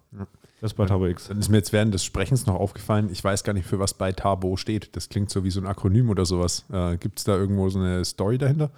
[0.59, 1.29] Das ist bei Tabo X.
[1.29, 3.93] Dann ist mir jetzt während des Sprechens noch aufgefallen, ich weiß gar nicht, für was
[3.93, 4.95] bei Tabo steht.
[4.95, 6.65] Das klingt so wie so ein Akronym oder sowas.
[6.71, 8.69] Äh, Gibt es da irgendwo so eine Story dahinter?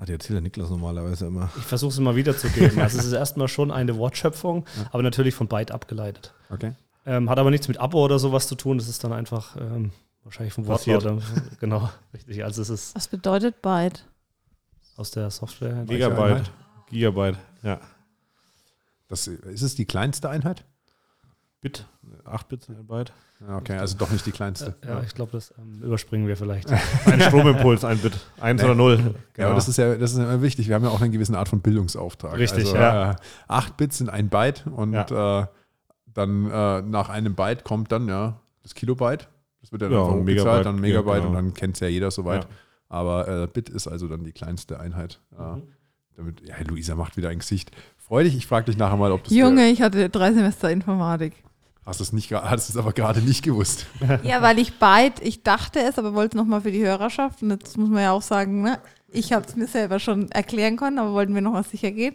[0.00, 1.50] Ah, die erzählt der Niklas normalerweise immer.
[1.58, 2.80] Ich versuche es immer wiederzugeben.
[2.80, 4.88] also es ist erstmal schon eine Wortschöpfung, ja.
[4.92, 6.32] aber natürlich von Byte abgeleitet.
[6.48, 6.72] Okay.
[7.04, 8.78] Ähm, hat aber nichts mit Abo oder sowas zu tun.
[8.78, 9.90] Das ist dann einfach ähm,
[10.24, 11.22] wahrscheinlich vom Wortlaut.
[11.60, 12.42] genau, richtig.
[12.42, 14.06] Also es ist Was bedeutet Byte?
[14.96, 15.84] Aus der Software.
[15.84, 16.50] Gigabyte.
[16.88, 17.80] Gigabyte, ja.
[19.08, 20.64] Das, ist es die kleinste Einheit?
[21.60, 21.86] Bit,
[22.24, 23.12] 8 Bit, ein Byte.
[23.56, 24.76] Okay, also doch nicht die kleinste.
[24.82, 25.02] Ja, ja.
[25.02, 26.70] ich glaube, das ähm, überspringen wir vielleicht.
[27.06, 28.96] ein Stromimpuls, ein Bit, 1 oder 0.
[28.96, 29.14] Genau.
[29.36, 30.68] Ja, aber das ist ja das ist immer wichtig.
[30.68, 32.38] Wir haben ja auch eine gewisse Art von Bildungsauftrag.
[32.38, 33.12] Richtig, also, ja.
[33.12, 33.16] Äh,
[33.48, 35.42] 8 Bits sind ein Byte und ja.
[35.42, 35.46] äh,
[36.14, 39.28] dann äh, nach einem Byte kommt dann ja das Kilobyte.
[39.60, 41.28] Das wird ja dann ja, hochgezahlt, dann Megabyte genau.
[41.28, 42.46] und dann kennt es ja jeder soweit.
[42.88, 45.20] Aber äh, Bit ist also dann die kleinste Einheit.
[45.38, 45.62] Mhm.
[46.16, 47.70] Damit, ja, Luisa macht wieder ein Gesicht.
[47.96, 49.32] Freu dich, ich frage dich nachher mal, ob das.
[49.32, 51.34] Junge, ich hatte drei Semester Informatik.
[51.86, 53.86] Hast es nicht, hast es aber gerade nicht gewusst.
[54.22, 57.42] Ja, weil ich beid, ich dachte es, aber wollte es nochmal für die Hörerschaft.
[57.42, 58.78] Und jetzt muss man ja auch sagen, ne?
[59.12, 62.14] ich habe es mir selber schon erklären können, aber wollten wir noch mal sicher gehen.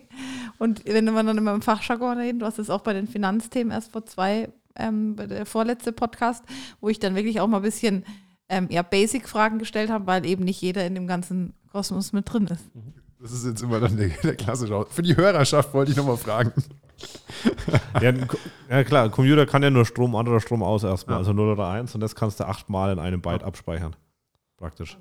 [0.57, 3.71] Und wenn wir dann immer im Fachjargon reden, du hast es auch bei den Finanzthemen
[3.71, 6.43] erst vor zwei, ähm, bei der vorletzte Podcast,
[6.79, 8.05] wo ich dann wirklich auch mal ein bisschen
[8.49, 12.47] ähm, ja, Basic-Fragen gestellt habe, weil eben nicht jeder in dem ganzen Kosmos mit drin
[12.47, 12.63] ist.
[13.19, 14.85] Das ist jetzt immer dann der, der klassische.
[14.89, 16.51] Für die Hörerschaft wollte ich nochmal fragen.
[18.01, 18.13] Ja,
[18.69, 21.19] ja klar, ein Computer kann ja nur Strom an oder Strom aus erstmal, Ja.
[21.19, 23.95] also 0 oder 1 und das kannst du achtmal in einem Byte abspeichern.
[24.57, 24.97] Praktisch.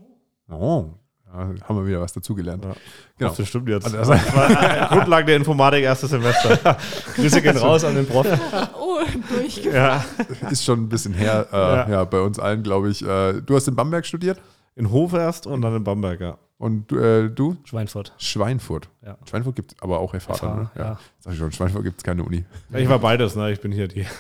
[0.51, 0.87] Oh,
[1.27, 2.65] ja, haben wir wieder was dazugelernt.
[2.65, 2.73] Ja.
[3.19, 3.35] Genau.
[3.35, 3.85] Das stimmt jetzt.
[3.95, 6.77] Also, Das war Grundlage der Informatik, erstes Semester.
[7.15, 8.27] Grüße gehen raus an den Prof.
[8.79, 9.01] Oh,
[9.37, 9.75] durchgeführt.
[9.75, 10.05] ja.
[10.51, 11.89] ist schon ein bisschen her, äh, Ja.
[11.89, 12.05] ja.
[12.05, 13.03] bei uns allen, glaube ich.
[13.07, 14.41] Äh, du hast in Bamberg studiert
[14.77, 16.39] In Hof erst und dann in Bamberg, ja.
[16.59, 17.57] Und äh, du?
[17.65, 18.15] Schweinfurt.
[18.19, 18.89] Schweinfurt.
[19.05, 19.17] Ja.
[19.29, 20.35] Schweinfurt gibt es aber auch FH.
[20.35, 20.71] FH, ne?
[20.79, 20.99] ja.
[21.21, 22.45] Sag ich schon, Schweinfurt gibt es keine Uni.
[22.71, 23.53] Ja, Ich war beides, ne?
[23.53, 24.07] Ich bin hier die.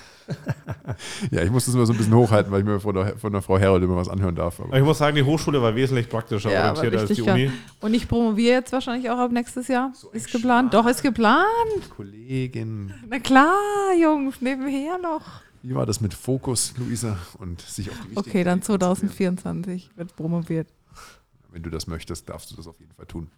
[1.30, 3.32] Ja, ich muss das immer so ein bisschen hochhalten, weil ich mir von der, von
[3.32, 4.58] der Frau Herold immer was anhören darf.
[4.60, 7.22] Aber ich muss sagen, die Hochschule war wesentlich praktischer Ja, aber orientiert als die.
[7.22, 7.50] Uni.
[7.80, 9.92] Und ich promoviere jetzt wahrscheinlich auch ab nächstes Jahr.
[10.12, 10.72] ist geplant.
[10.72, 11.44] Doch, ist geplant.
[11.94, 13.54] Kollegin, Na klar,
[14.00, 15.22] Jungs, nebenher noch.
[15.62, 17.18] wie war das mit Fokus, Luisa?
[17.38, 19.36] Und sich auf die Okay, dann Dinge konzentrieren?
[19.38, 20.68] 2024 wird promoviert.
[21.54, 23.30] Wenn du das möchtest, darfst du das auf jeden Fall tun.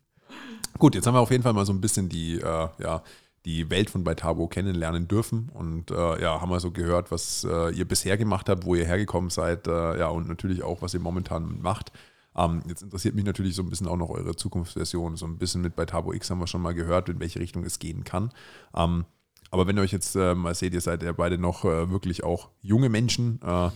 [0.79, 3.03] Gut, jetzt haben wir auf jeden Fall mal so ein bisschen die, äh, ja,
[3.45, 7.71] die Welt von Beitabo kennenlernen dürfen und äh, ja, haben wir so gehört, was äh,
[7.71, 11.01] ihr bisher gemacht habt, wo ihr hergekommen seid, äh, ja, und natürlich auch, was ihr
[11.01, 11.93] momentan macht.
[12.35, 15.17] Ähm, jetzt interessiert mich natürlich so ein bisschen auch noch eure Zukunftsversion.
[15.17, 17.79] So ein bisschen mit Beitabo X haben wir schon mal gehört, in welche Richtung es
[17.79, 18.31] gehen kann.
[18.75, 19.05] Ähm,
[19.51, 22.25] aber wenn ihr euch jetzt äh, mal seht, ihr seid ja beide noch äh, wirklich
[22.25, 23.71] auch junge Menschen äh,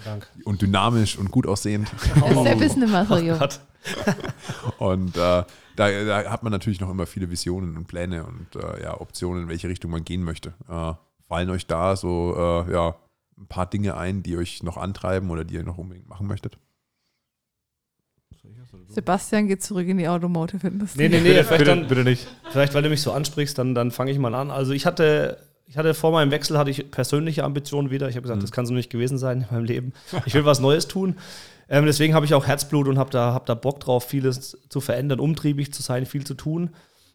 [0.45, 1.91] und dynamisch und gut aussehend.
[2.45, 3.39] Der ist nicht mehr so jung.
[4.79, 5.45] Und äh,
[5.77, 9.45] da, da hat man natürlich noch immer viele Visionen und Pläne und äh, ja, Optionen,
[9.45, 10.53] in welche Richtung man gehen möchte.
[10.69, 10.93] Äh,
[11.27, 12.97] fallen euch da so äh, ja,
[13.39, 16.59] ein paar Dinge ein, die euch noch antreiben oder die ihr noch unbedingt machen möchtet?
[18.89, 21.03] Sebastian geht zurück in die Automotive-Industrie.
[21.03, 22.27] Nee, nee, nee, vielleicht, Bitte, dann, bitte nicht.
[22.51, 24.51] vielleicht weil du mich so ansprichst, dann, dann fange ich mal an.
[24.51, 25.39] Also ich hatte,
[25.71, 28.09] ich hatte vor meinem Wechsel hatte ich persönliche Ambitionen wieder.
[28.09, 29.93] Ich habe gesagt, das kann so nicht gewesen sein in meinem Leben.
[30.27, 31.15] Ich will was Neues tun.
[31.69, 34.81] Ähm, deswegen habe ich auch Herzblut und habe da, hab da Bock drauf, vieles zu
[34.81, 36.71] verändern, umtriebig zu sein, viel zu tun.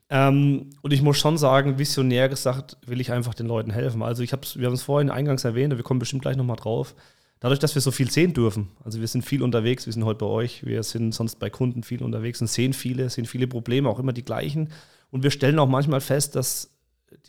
[0.09, 4.01] Ähm, und ich muss schon sagen, visionär gesagt, will ich einfach den Leuten helfen.
[4.01, 6.55] Also ich hab's, wir haben es vorhin eingangs erwähnt, und wir kommen bestimmt gleich nochmal
[6.55, 6.95] drauf.
[7.41, 10.19] Dadurch, dass wir so viel sehen dürfen, also wir sind viel unterwegs, wir sind heute
[10.19, 13.89] bei euch, wir sind sonst bei Kunden viel unterwegs und sehen viele, sehen viele Probleme,
[13.89, 14.69] auch immer die gleichen.
[15.11, 16.71] Und wir stellen auch manchmal fest, dass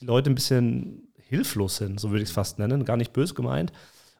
[0.00, 3.34] die Leute ein bisschen hilflos sind, so würde ich es fast nennen, gar nicht böse
[3.34, 3.72] gemeint.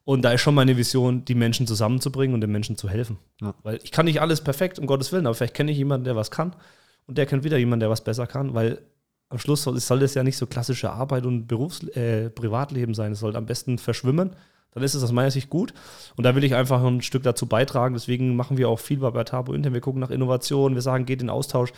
[0.05, 3.19] Und da ist schon meine Vision, die Menschen zusammenzubringen und den Menschen zu helfen.
[3.41, 3.55] Ja.
[3.63, 6.15] Weil ich kann nicht alles perfekt, um Gottes Willen, aber vielleicht kenne ich jemanden, der
[6.15, 6.55] was kann
[7.07, 8.83] und der kennt wieder jemanden, der was besser kann, weil
[9.29, 13.13] am Schluss soll, soll das ja nicht so klassische Arbeit und Berufs äh, Privatleben sein.
[13.13, 14.37] Es sollte am besten verschwimmen.
[14.73, 15.73] Dann ist es aus meiner Sicht gut.
[16.17, 17.95] Und da will ich einfach ein Stück dazu beitragen.
[17.95, 19.73] Deswegen machen wir auch viel bei Tabo Intern.
[19.73, 20.77] Wir gucken nach Innovationen.
[20.77, 21.73] Wir sagen, geht in Austausch.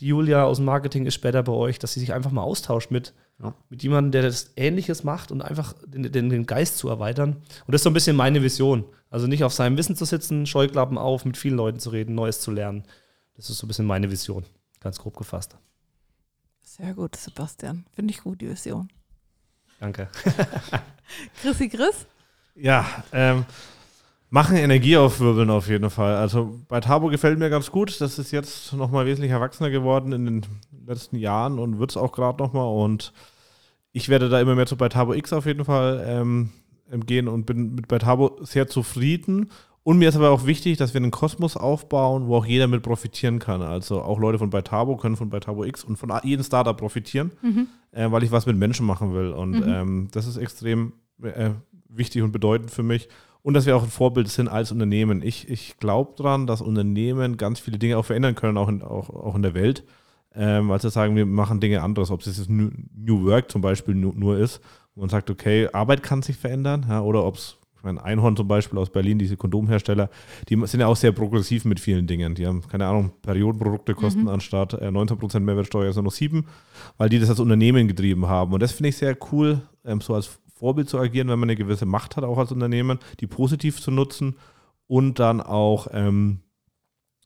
[0.00, 2.90] Die Julia aus dem Marketing ist später bei euch, dass sie sich einfach mal austauscht
[2.90, 3.52] mit, Ja.
[3.68, 7.36] mit jemandem, der das Ähnliches macht und einfach den, den, den Geist zu erweitern.
[7.66, 8.84] Und das ist so ein bisschen meine Vision.
[9.10, 12.40] Also nicht auf seinem Wissen zu sitzen, Scheuklappen auf, mit vielen Leuten zu reden, Neues
[12.40, 12.84] zu lernen.
[13.36, 14.44] Das ist so ein bisschen meine Vision.
[14.80, 15.56] Ganz grob gefasst.
[16.62, 17.86] Sehr gut, Sebastian.
[17.92, 18.88] Finde ich gut, die Vision.
[19.80, 20.08] Danke.
[21.42, 22.06] Chrissy Chris?
[22.54, 23.44] Ja, ähm,
[24.34, 26.16] machen Energie aufwirbeln auf jeden Fall.
[26.16, 28.00] Also bei Tabo gefällt mir ganz gut.
[28.00, 30.46] Das ist jetzt nochmal wesentlich erwachsener geworden in den
[30.84, 32.66] letzten Jahren und wird es auch gerade nochmal.
[32.66, 33.12] Und
[33.92, 36.50] ich werde da immer mehr zu bei Tabo X auf jeden Fall ähm,
[37.06, 39.52] gehen und bin mit bei Tabo sehr zufrieden.
[39.84, 42.82] Und mir ist aber auch wichtig, dass wir einen Kosmos aufbauen, wo auch jeder mit
[42.82, 43.62] profitieren kann.
[43.62, 47.30] Also auch Leute von Beitabo können von Beitabo X und von jedem Startup profitieren,
[47.92, 49.30] äh, weil ich was mit Menschen machen will.
[49.30, 51.50] Und ähm, das ist extrem äh,
[51.88, 53.08] wichtig und bedeutend für mich.
[53.44, 55.20] Und dass wir auch ein Vorbild sind als Unternehmen.
[55.22, 59.10] Ich, ich glaube daran, dass Unternehmen ganz viele Dinge auch verändern können, auch in, auch,
[59.10, 59.84] auch in der Welt.
[60.34, 62.10] Ähm, weil sie sagen, wir machen Dinge anderes.
[62.10, 64.62] Ob es jetzt New, New Work zum Beispiel nur, nur ist,
[64.94, 66.86] wo man sagt, okay, Arbeit kann sich verändern.
[66.88, 70.08] Ja, oder ob es, ich meine, Einhorn zum Beispiel aus Berlin, diese Kondomhersteller,
[70.48, 72.34] die sind ja auch sehr progressiv mit vielen Dingen.
[72.34, 76.46] Die haben, keine Ahnung, Periodenprodukte kosten anstatt äh, 19% Mehrwertsteuer, sondern nur 7,
[76.96, 78.54] weil die das als Unternehmen getrieben haben.
[78.54, 81.56] Und das finde ich sehr cool, ähm, so als Vorbild zu agieren, wenn man eine
[81.56, 84.36] gewisse Macht hat, auch als Unternehmen, die positiv zu nutzen
[84.86, 86.40] und dann auch ähm,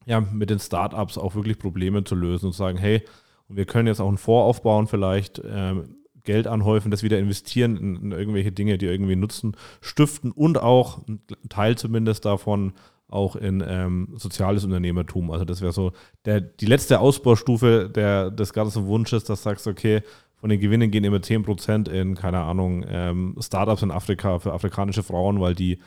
[0.07, 3.05] ja, mit den Startups auch wirklich Probleme zu lösen und zu sagen, hey,
[3.49, 7.97] wir können jetzt auch einen Fonds aufbauen, vielleicht ähm, Geld anhäufen, das wieder investieren in,
[8.03, 12.73] in irgendwelche Dinge, die irgendwie Nutzen stiften und auch ein Teil zumindest davon
[13.07, 15.31] auch in ähm, soziales Unternehmertum.
[15.31, 15.93] Also das wäre so
[16.25, 20.03] der, die letzte Ausbaustufe der, des ganzen Wunsches, dass du sagst, okay,
[20.41, 25.03] von den Gewinnen gehen immer 10% in, keine Ahnung, ähm, Startups in Afrika für afrikanische
[25.03, 25.81] Frauen, weil die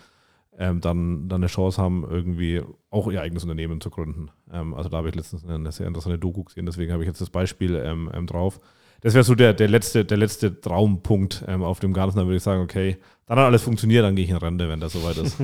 [0.58, 4.30] ähm, dann, dann eine Chance haben, irgendwie auch ihr eigenes Unternehmen zu gründen.
[4.52, 7.22] Ähm, also da habe ich letztens eine sehr interessante Doku gesehen, deswegen habe ich jetzt
[7.22, 8.60] das Beispiel ähm, ähm, drauf.
[9.02, 12.18] Das wäre so der, der, letzte, der letzte Traumpunkt ähm, auf dem Ganzen.
[12.18, 14.80] Dann würde ich sagen, okay, dann hat alles funktioniert, dann gehe ich in Rente, wenn
[14.80, 15.38] das soweit ist.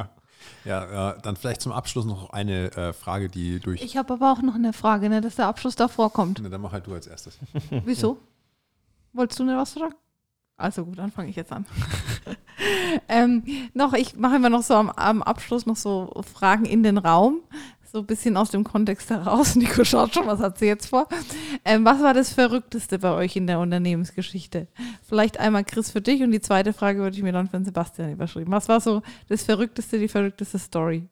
[0.66, 3.82] ja, äh, dann vielleicht zum Abschluss noch eine äh, Frage, die durch.
[3.82, 6.42] Ich habe aber auch noch eine Frage, ne, dass der Abschluss davor kommt.
[6.42, 7.38] Ne, dann mach halt du als erstes.
[7.86, 8.18] Wieso?
[9.12, 9.94] Wolltest du nicht was fragen?
[10.56, 11.64] Also gut, dann fange ich jetzt an.
[13.08, 13.42] ähm,
[13.72, 17.40] noch, ich mache immer noch so am, am, Abschluss noch so Fragen in den Raum,
[17.90, 19.54] so ein bisschen aus dem Kontext heraus.
[19.56, 21.08] Nico schaut schon, was hat sie jetzt vor?
[21.64, 24.68] Ähm, was war das Verrückteste bei euch in der Unternehmensgeschichte?
[25.08, 28.12] Vielleicht einmal Chris für dich und die zweite Frage würde ich mir dann für Sebastian
[28.12, 28.52] überschreiben.
[28.52, 31.08] Was war so das Verrückteste, die verrückteste Story?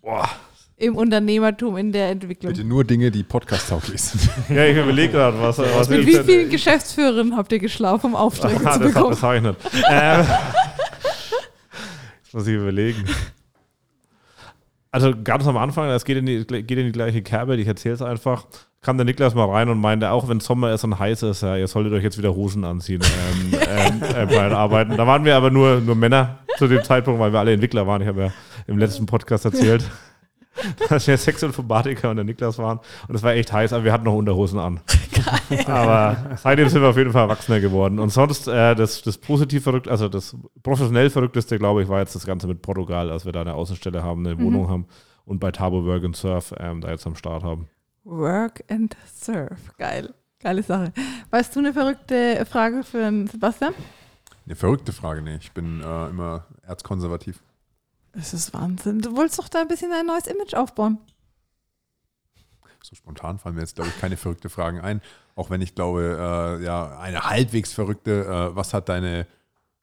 [0.00, 0.28] Boah,
[0.78, 2.52] im Unternehmertum, in der Entwicklung.
[2.52, 4.30] Bitte nur Dinge, die podcast-tauglich sind.
[4.48, 8.64] ja, ich überlege gerade, was, was Mit wie vielen Geschäftsführern habt ihr geschlafen, um Aufträge
[8.64, 9.10] ah, zu das bekommen?
[9.10, 9.56] das habe ich nicht.
[9.90, 10.26] ähm,
[12.22, 13.04] das muss ich überlegen.
[14.90, 17.94] Also ganz am Anfang, das geht in die, geht in die gleiche Kerbe, ich erzähle
[17.94, 18.46] es einfach,
[18.80, 21.56] kam der Niklas mal rein und meinte, auch wenn Sommer ist und heiß ist, ja,
[21.56, 24.96] ihr solltet euch jetzt wieder Hosen anziehen ähm, ähm, äh, bei den Arbeiten.
[24.96, 28.00] Da waren wir aber nur, nur Männer zu dem Zeitpunkt, weil wir alle Entwickler waren.
[28.00, 28.32] Ich habe ja
[28.66, 29.84] im letzten Podcast erzählt
[30.88, 32.80] dass wir Sexinformatiker und der Niklas waren.
[33.08, 34.80] Und es war echt heiß, aber wir hatten noch Unterhosen an.
[35.48, 35.64] Geil.
[35.66, 37.98] Aber seitdem sind wir auf jeden Fall erwachsener geworden.
[37.98, 42.14] Und sonst äh, das, das positiv verrückt, also das professionell verrückteste, glaube ich, war jetzt
[42.14, 44.44] das Ganze mit Portugal, als wir da eine Außenstelle haben, eine mhm.
[44.44, 44.86] Wohnung haben
[45.24, 47.68] und bei Tabo Work and Surf ähm, da jetzt am Start haben.
[48.04, 50.14] Work and Surf, geil.
[50.40, 50.92] Geile Sache.
[51.30, 53.74] Weißt du eine verrückte Frage für Sebastian?
[54.46, 55.36] Eine verrückte Frage, nee.
[55.40, 57.42] Ich bin äh, immer erzkonservativ.
[58.12, 59.00] Das ist Wahnsinn.
[59.00, 60.98] Du wolltest doch da ein bisschen ein neues Image aufbauen.
[62.82, 65.02] So spontan fallen mir jetzt, glaube ich, keine verrückte Fragen ein.
[65.34, 66.16] Auch wenn ich glaube,
[66.60, 69.26] äh, ja, eine halbwegs verrückte, äh, was hat deine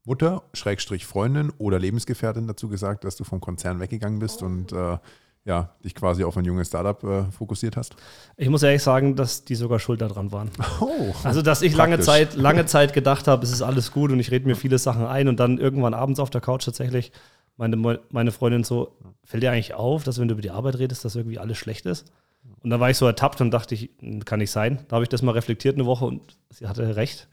[0.05, 4.45] Mutter, Schrägstrich Freundin oder Lebensgefährtin dazu gesagt, dass du vom Konzern weggegangen bist oh.
[4.45, 4.97] und äh,
[5.45, 7.95] ja, dich quasi auf ein junges Startup äh, fokussiert hast?
[8.35, 10.49] Ich muss ehrlich sagen, dass die sogar schuld daran waren.
[10.81, 14.19] Oh, also, dass ich lange Zeit, lange Zeit gedacht habe, es ist alles gut und
[14.19, 17.11] ich rede mir viele Sachen ein und dann irgendwann abends auf der Couch tatsächlich
[17.57, 21.05] meine, meine Freundin so, fällt dir eigentlich auf, dass wenn du über die Arbeit redest,
[21.05, 22.11] dass irgendwie alles schlecht ist?
[22.61, 23.89] Und dann war ich so ertappt und dachte ich,
[24.25, 24.85] kann nicht sein.
[24.87, 27.27] Da habe ich das mal reflektiert eine Woche und sie hatte recht.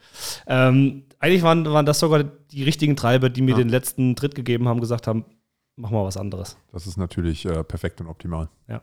[0.46, 3.58] Ähm, eigentlich waren, waren das sogar die richtigen Treiber, die mir ja.
[3.58, 5.24] den letzten Tritt gegeben haben, gesagt haben,
[5.76, 6.56] mach mal was anderes.
[6.72, 8.48] Das ist natürlich äh, perfekt und optimal.
[8.68, 8.82] Ja.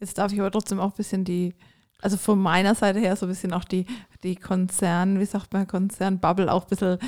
[0.00, 1.54] Jetzt darf ich aber trotzdem auch ein bisschen die,
[2.00, 3.86] also von meiner Seite her so ein bisschen auch die,
[4.22, 6.98] die Konzern, wie sagt man, Konzernbubble auch ein bisschen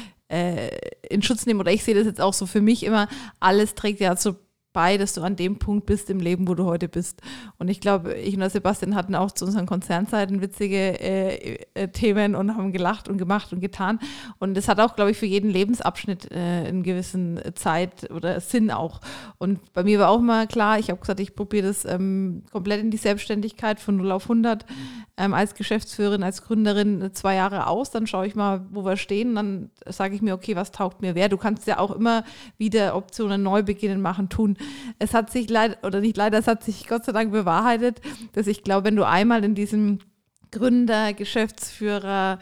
[1.09, 1.61] in Schutz nehmen.
[1.61, 3.09] Oder ich sehe das jetzt auch so für mich immer,
[3.41, 4.37] alles trägt ja zu
[4.73, 7.21] bei, dass du an dem Punkt bist im Leben, wo du heute bist.
[7.59, 12.35] Und ich glaube, ich und Sebastian hatten auch zu unseren Konzernzeiten witzige äh, äh, Themen
[12.35, 13.99] und haben gelacht und gemacht und getan.
[14.39, 18.71] Und das hat auch, glaube ich, für jeden Lebensabschnitt äh, einen gewissen Zeit oder Sinn
[18.71, 19.01] auch.
[19.39, 22.81] Und bei mir war auch mal klar, ich habe gesagt, ich probiere das ähm, komplett
[22.81, 24.65] in die Selbstständigkeit von 0 auf 100
[25.17, 27.91] ähm, als Geschäftsführerin, als Gründerin zwei Jahre aus.
[27.91, 29.35] Dann schaue ich mal, wo wir stehen.
[29.35, 31.29] Dann sage ich mir, okay, was taugt mir wer?
[31.29, 32.25] Du kannst ja auch immer
[32.57, 34.57] wieder Optionen neu beginnen, machen, tun
[34.99, 38.01] es hat sich leider, oder nicht leider, es hat sich Gott sei Dank bewahrheitet,
[38.33, 40.01] dass ich glaube, wenn du einmal in diesem
[40.51, 42.39] Gründer, Geschäftsführer,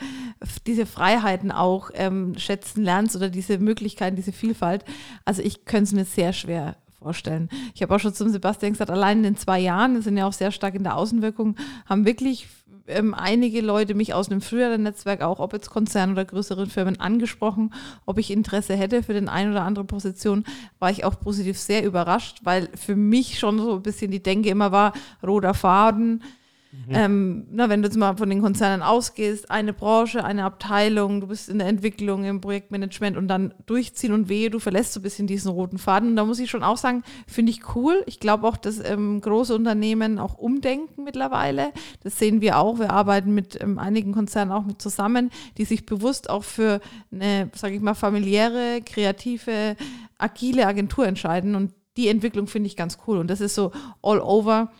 [0.66, 4.84] diese Freiheiten auch ähm, schätzen lernst oder diese Möglichkeiten, diese Vielfalt.
[5.24, 7.48] Also ich könnte es mir sehr schwer vorstellen.
[7.74, 10.26] Ich habe auch schon zum Sebastian gesagt, allein in den zwei Jahren, wir sind ja
[10.26, 12.48] auch sehr stark in der Außenwirkung, haben wirklich
[12.88, 17.00] ähm, einige Leute mich aus einem früheren Netzwerk, auch ob jetzt Konzern oder größeren Firmen,
[17.00, 17.72] angesprochen,
[18.06, 20.44] ob ich Interesse hätte für den einen oder andere Position,
[20.78, 24.48] war ich auch positiv sehr überrascht, weil für mich schon so ein bisschen die Denke
[24.48, 26.22] immer war, roter Faden,
[26.70, 26.94] Mhm.
[26.94, 31.28] Ähm, na, wenn du jetzt mal von den Konzernen ausgehst, eine Branche, eine Abteilung, du
[31.28, 35.02] bist in der Entwicklung, im Projektmanagement und dann durchziehen und wehe, du verlässt so ein
[35.02, 36.10] bisschen diesen roten Faden.
[36.10, 38.02] Und da muss ich schon auch sagen, finde ich cool.
[38.06, 41.72] Ich glaube auch, dass ähm, große Unternehmen auch umdenken mittlerweile.
[42.02, 42.78] Das sehen wir auch.
[42.78, 47.50] Wir arbeiten mit ähm, einigen Konzernen auch mit zusammen, die sich bewusst auch für eine,
[47.54, 49.76] sage ich mal, familiäre, kreative,
[50.18, 51.54] agile Agentur entscheiden.
[51.54, 53.16] Und die Entwicklung finde ich ganz cool.
[53.16, 54.70] Und das ist so all over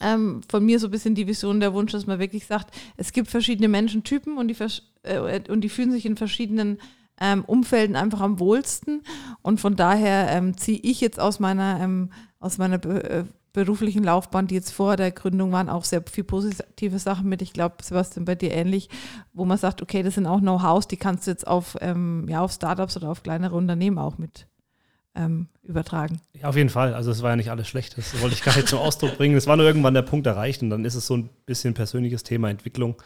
[0.00, 3.12] ähm, von mir so ein bisschen die Vision, der Wunsch, dass man wirklich sagt, es
[3.12, 4.56] gibt verschiedene Menschentypen und die,
[5.02, 6.78] äh, und die fühlen sich in verschiedenen
[7.20, 9.02] ähm, Umfelden einfach am wohlsten.
[9.42, 14.02] Und von daher ähm, ziehe ich jetzt aus meiner, ähm, aus meiner be äh, beruflichen
[14.02, 17.42] Laufbahn, die jetzt vor der Gründung waren, auch sehr viel positive Sachen mit.
[17.42, 18.88] Ich glaube, Sebastian, bei dir ähnlich,
[19.34, 22.40] wo man sagt, okay, das sind auch Know-hows, die kannst du jetzt auf, ähm, ja,
[22.40, 24.46] auf Startups oder auf kleinere Unternehmen auch mit
[25.14, 26.20] ähm, übertragen.
[26.32, 26.94] Ja, auf jeden Fall.
[26.94, 27.98] Also es war ja nicht alles schlecht.
[27.98, 29.36] Das wollte ich gar nicht zum Ausdruck bringen.
[29.36, 32.22] Es war nur irgendwann der Punkt erreicht und dann ist es so ein bisschen persönliches
[32.22, 32.96] Thema Entwicklung.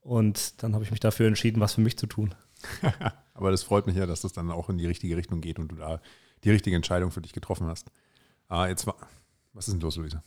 [0.00, 2.34] Und dann habe ich mich dafür entschieden, was für mich zu tun.
[3.34, 5.68] Aber das freut mich ja, dass das dann auch in die richtige Richtung geht und
[5.68, 6.00] du da
[6.44, 7.90] die richtige Entscheidung für dich getroffen hast.
[8.48, 8.96] Ah, jetzt war.
[9.54, 10.22] Was ist denn los, Luisa?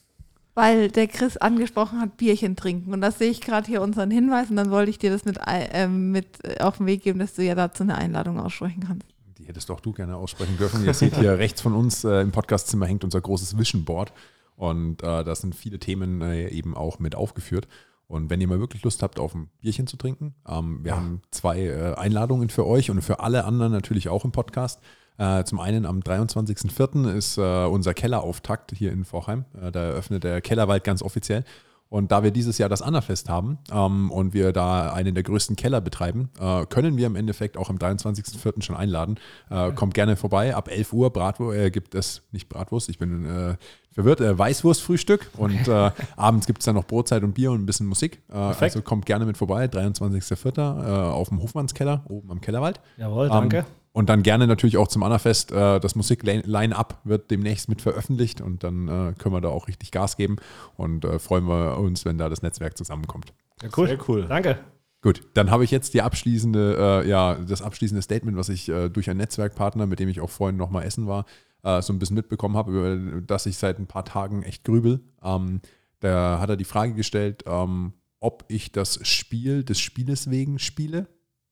[0.56, 2.92] Weil der Chris angesprochen hat, Bierchen trinken.
[2.92, 4.50] Und das sehe ich gerade hier unseren Hinweis.
[4.50, 7.44] Und dann wollte ich dir das mit, äh, mit auf den Weg geben, dass du
[7.44, 9.06] ja dazu eine Einladung aussprechen kannst.
[9.48, 10.86] Hättest doch du gerne aussprechen dürfen.
[10.86, 14.12] Ihr seht hier rechts von uns äh, im Podcastzimmer hängt unser großes Vision Board.
[14.58, 17.68] Und äh, da sind viele Themen äh, eben auch mit aufgeführt.
[18.08, 20.98] Und wenn ihr mal wirklich Lust habt, auf ein Bierchen zu trinken, ähm, wir ja.
[20.98, 24.82] haben zwei äh, Einladungen für euch und für alle anderen natürlich auch im Podcast.
[25.18, 27.14] Äh, zum einen am 23.04.
[27.14, 29.46] ist äh, unser Kellerauftakt hier in Vorheim.
[29.60, 31.46] Äh, da eröffnet der Kellerwald ganz offiziell.
[31.90, 35.56] Und da wir dieses Jahr das Annafest haben ähm, und wir da einen der größten
[35.56, 38.62] Keller betreiben, äh, können wir im Endeffekt auch am 23.04.
[38.62, 39.16] schon einladen.
[39.50, 40.56] Äh, kommt gerne vorbei.
[40.56, 43.56] Ab 11 Uhr Bratwurst, äh, gibt es nicht Bratwurst, ich bin äh,
[43.92, 47.66] verwirrt, äh, Weißwurstfrühstück und äh, abends gibt es dann noch Brotzeit und Bier und ein
[47.66, 48.22] bisschen Musik.
[48.30, 51.10] also kommt gerne mit vorbei, 23.04.
[51.10, 52.82] auf dem Hofmannskeller, oben am Kellerwald.
[52.98, 53.58] Jawohl, danke.
[53.60, 53.66] Ähm,
[53.98, 55.52] und dann gerne natürlich auch zum Annafest.
[55.52, 59.90] Äh, das Musik-Line-Up wird demnächst mit veröffentlicht und dann äh, können wir da auch richtig
[59.90, 60.36] Gas geben
[60.76, 63.34] und äh, freuen wir uns, wenn da das Netzwerk zusammenkommt.
[63.64, 63.88] Ja, cool.
[63.88, 64.26] Sehr cool.
[64.30, 64.60] Danke.
[65.02, 69.10] Gut, dann habe ich jetzt die abschließende, äh, ja, das abschließende Statement, was ich durch
[69.10, 71.26] einen Netzwerkpartner, mit dem ich auch vorhin nochmal essen war,
[71.64, 75.02] so ein bisschen mitbekommen habe, über das ich seit ein paar Tagen echt grübel.
[75.24, 75.62] Ähm,
[76.00, 81.08] da hat er die Frage gestellt, ähm, ob ich das Spiel des Spieles wegen spiele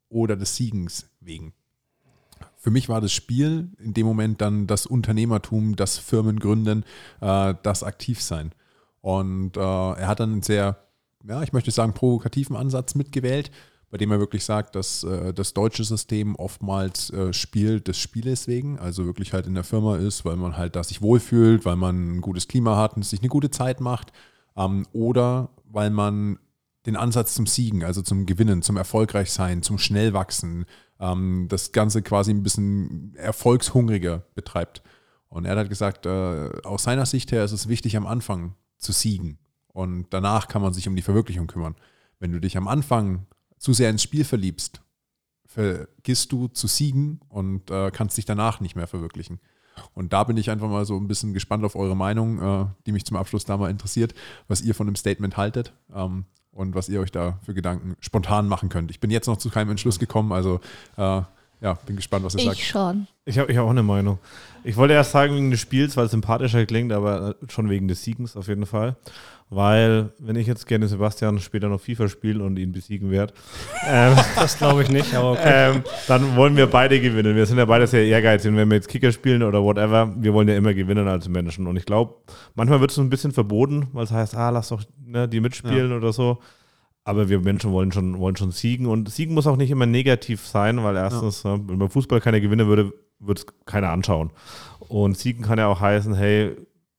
[0.09, 1.53] oder des Siegens wegen
[2.65, 6.83] für mich war das Spiel in dem Moment dann das Unternehmertum, das Firmengründen,
[7.21, 8.53] äh, das Aktivsein.
[9.01, 10.79] Und äh, er hat dann einen sehr,
[11.23, 13.51] ja, ich möchte sagen, provokativen Ansatz mitgewählt,
[13.91, 18.79] bei dem er wirklich sagt, dass äh, das deutsche System oftmals Spiel des Spieles wegen,
[18.79, 22.17] also wirklich halt in der Firma ist, weil man halt da sich wohlfühlt, weil man
[22.17, 24.11] ein gutes Klima hat und sich eine gute Zeit macht,
[24.57, 26.39] ähm, oder weil man
[26.87, 30.65] den Ansatz zum Siegen, also zum Gewinnen, zum Erfolgreichsein, zum Schnellwachsen,
[30.99, 34.81] ähm, das Ganze quasi ein bisschen erfolgshungriger betreibt.
[35.29, 38.91] Und er hat gesagt, äh, aus seiner Sicht her ist es wichtig, am Anfang zu
[38.91, 39.37] siegen.
[39.67, 41.75] Und danach kann man sich um die Verwirklichung kümmern.
[42.19, 43.25] Wenn du dich am Anfang
[43.57, 44.81] zu sehr ins Spiel verliebst,
[45.45, 49.39] vergisst du zu siegen und äh, kannst dich danach nicht mehr verwirklichen.
[49.93, 52.91] Und da bin ich einfach mal so ein bisschen gespannt auf eure Meinung, äh, die
[52.91, 54.13] mich zum Abschluss da mal interessiert,
[54.47, 55.73] was ihr von dem Statement haltet.
[55.93, 56.25] Ähm,
[56.55, 58.89] und was ihr euch da für Gedanken spontan machen könnt.
[58.89, 60.61] Ich bin jetzt noch zu keinem Entschluss gekommen, also
[60.95, 61.21] äh,
[61.65, 62.57] ja, bin gespannt, was ihr ich sagt.
[62.59, 63.07] Ich schon.
[63.25, 64.19] Ich habe ich hab auch eine Meinung.
[64.63, 68.03] Ich wollte erst sagen wegen des Spiels, weil es sympathischer klingt, aber schon wegen des
[68.03, 68.95] Siegens auf jeden Fall.
[69.49, 73.33] Weil, wenn ich jetzt gerne Sebastian später noch FIFA spiele und ihn besiegen werde,
[73.87, 75.71] ähm, das glaube ich nicht, aber okay.
[75.71, 77.35] ähm, dann wollen wir beide gewinnen.
[77.35, 78.51] Wir sind ja beide sehr ehrgeizig.
[78.51, 81.65] Und wenn wir jetzt Kicker spielen oder whatever, wir wollen ja immer gewinnen als Menschen.
[81.65, 82.13] Und ich glaube,
[82.53, 85.89] manchmal wird es ein bisschen verboten, weil es heißt, ah, lass doch ne, die mitspielen
[85.89, 85.97] ja.
[85.97, 86.39] oder so.
[87.05, 88.87] Aber wir Menschen wollen schon, wollen schon siegen.
[88.87, 91.53] Und siegen muss auch nicht immer negativ sein, weil erstens, ja.
[91.53, 94.31] wenn beim Fußball keiner gewinnen würde, würde es keiner anschauen.
[94.79, 96.55] Und siegen kann ja auch heißen, hey,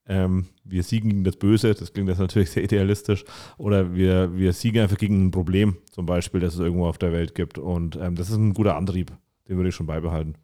[0.08, 3.24] ähm, wir siegen gegen das Böse, das klingt jetzt natürlich sehr idealistisch,
[3.58, 7.12] oder wir, wir siegen einfach gegen ein Problem, zum Beispiel, das es irgendwo auf der
[7.12, 7.58] Welt gibt.
[7.58, 9.12] Und ähm, das ist ein guter Antrieb,
[9.48, 10.36] den würde ich schon beibehalten.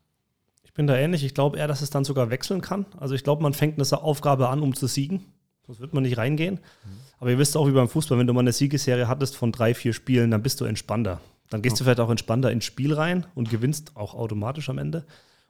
[0.64, 1.22] Ich bin da ähnlich.
[1.22, 2.86] Ich glaube eher, dass es dann sogar wechseln kann.
[2.96, 5.26] Also ich glaube, man fängt eine Aufgabe an, um zu siegen.
[5.66, 6.54] Sonst wird man nicht reingehen.
[6.54, 6.90] Mhm.
[7.18, 9.74] Aber ihr wisst auch, wie beim Fußball, wenn du mal eine Siegesserie hattest von drei,
[9.74, 11.20] vier Spielen, dann bist du entspannter.
[11.50, 11.78] Dann gehst ja.
[11.78, 15.04] du vielleicht auch entspannter ins Spiel rein und gewinnst auch automatisch am Ende.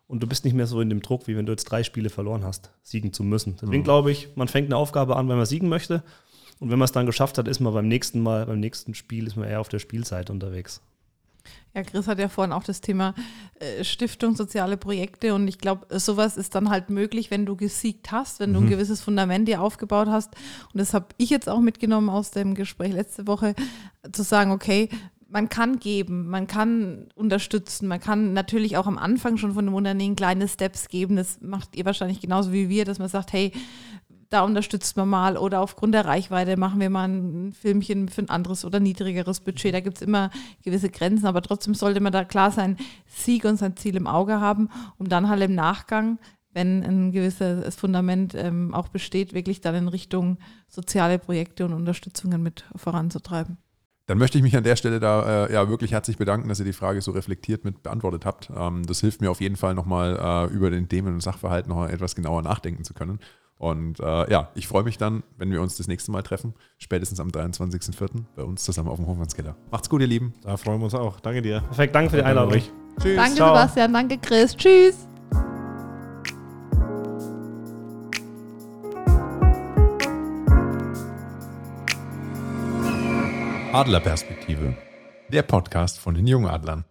[0.07, 2.11] Und du bist nicht mehr so in dem Druck, wie wenn du jetzt drei Spiele
[2.11, 3.57] verloren hast, siegen zu müssen.
[3.62, 3.85] Deswegen mhm.
[3.85, 6.03] glaube ich, man fängt eine Aufgabe an, wenn man siegen möchte.
[6.61, 9.27] Und wenn man es dann geschafft hat, ist man beim nächsten Mal, beim nächsten Spiel,
[9.27, 10.81] ist man eher auf der Spielseite unterwegs.
[11.74, 13.14] Ja, Chris hat ja vorhin auch das Thema
[13.58, 18.12] äh, Stiftung, soziale Projekte und ich glaube, sowas ist dann halt möglich, wenn du gesiegt
[18.12, 18.70] hast, wenn du ein mhm.
[18.70, 20.35] gewisses Fundament dir aufgebaut hast.
[20.72, 23.54] Und das habe ich jetzt auch mitgenommen aus dem Gespräch letzte Woche,
[24.12, 24.90] zu sagen, okay,
[25.32, 29.74] man kann geben, man kann unterstützen, man kann natürlich auch am Anfang schon von einem
[29.74, 31.16] Unternehmen kleine Steps geben.
[31.16, 33.50] Das macht ihr wahrscheinlich genauso wie wir, dass man sagt, hey,
[34.33, 38.31] da unterstützt man mal oder aufgrund der Reichweite machen wir mal ein Filmchen für ein
[38.31, 39.75] anderes oder niedrigeres Budget.
[39.75, 40.31] Da gibt es immer
[40.62, 44.40] gewisse Grenzen, aber trotzdem sollte man da klar sein Sieg und sein Ziel im Auge
[44.40, 46.18] haben, um dann halt im Nachgang,
[46.55, 52.42] wenn ein gewisses Fundament ähm, auch besteht, wirklich dann in Richtung soziale Projekte und Unterstützungen
[52.42, 53.59] mit voranzutreiben.
[54.07, 56.64] Dann möchte ich mich an der Stelle da äh, ja wirklich herzlich bedanken, dass ihr
[56.64, 58.51] die Frage so reflektiert mit beantwortet habt.
[58.55, 61.87] Ähm, das hilft mir auf jeden Fall nochmal äh, über den Themen und Sachverhalt noch
[61.87, 63.21] etwas genauer nachdenken zu können.
[63.62, 67.20] Und äh, ja, ich freue mich dann, wenn wir uns das nächste Mal treffen, spätestens
[67.20, 68.24] am 23.04.
[68.34, 69.55] bei uns zusammen auf dem Hofmannskeller.
[69.70, 70.34] Macht's gut, ihr Lieben.
[70.43, 71.20] Da freuen wir uns auch.
[71.20, 71.61] Danke dir.
[71.61, 72.61] Perfekt, danke für die Einladung.
[73.01, 73.14] Tschüss.
[73.14, 73.55] Danke, Ciao.
[73.55, 73.93] Sebastian.
[73.93, 74.57] Danke, Chris.
[74.57, 75.07] Tschüss.
[83.72, 84.76] Adlerperspektive
[85.28, 86.84] Der Podcast von den Jungadlern.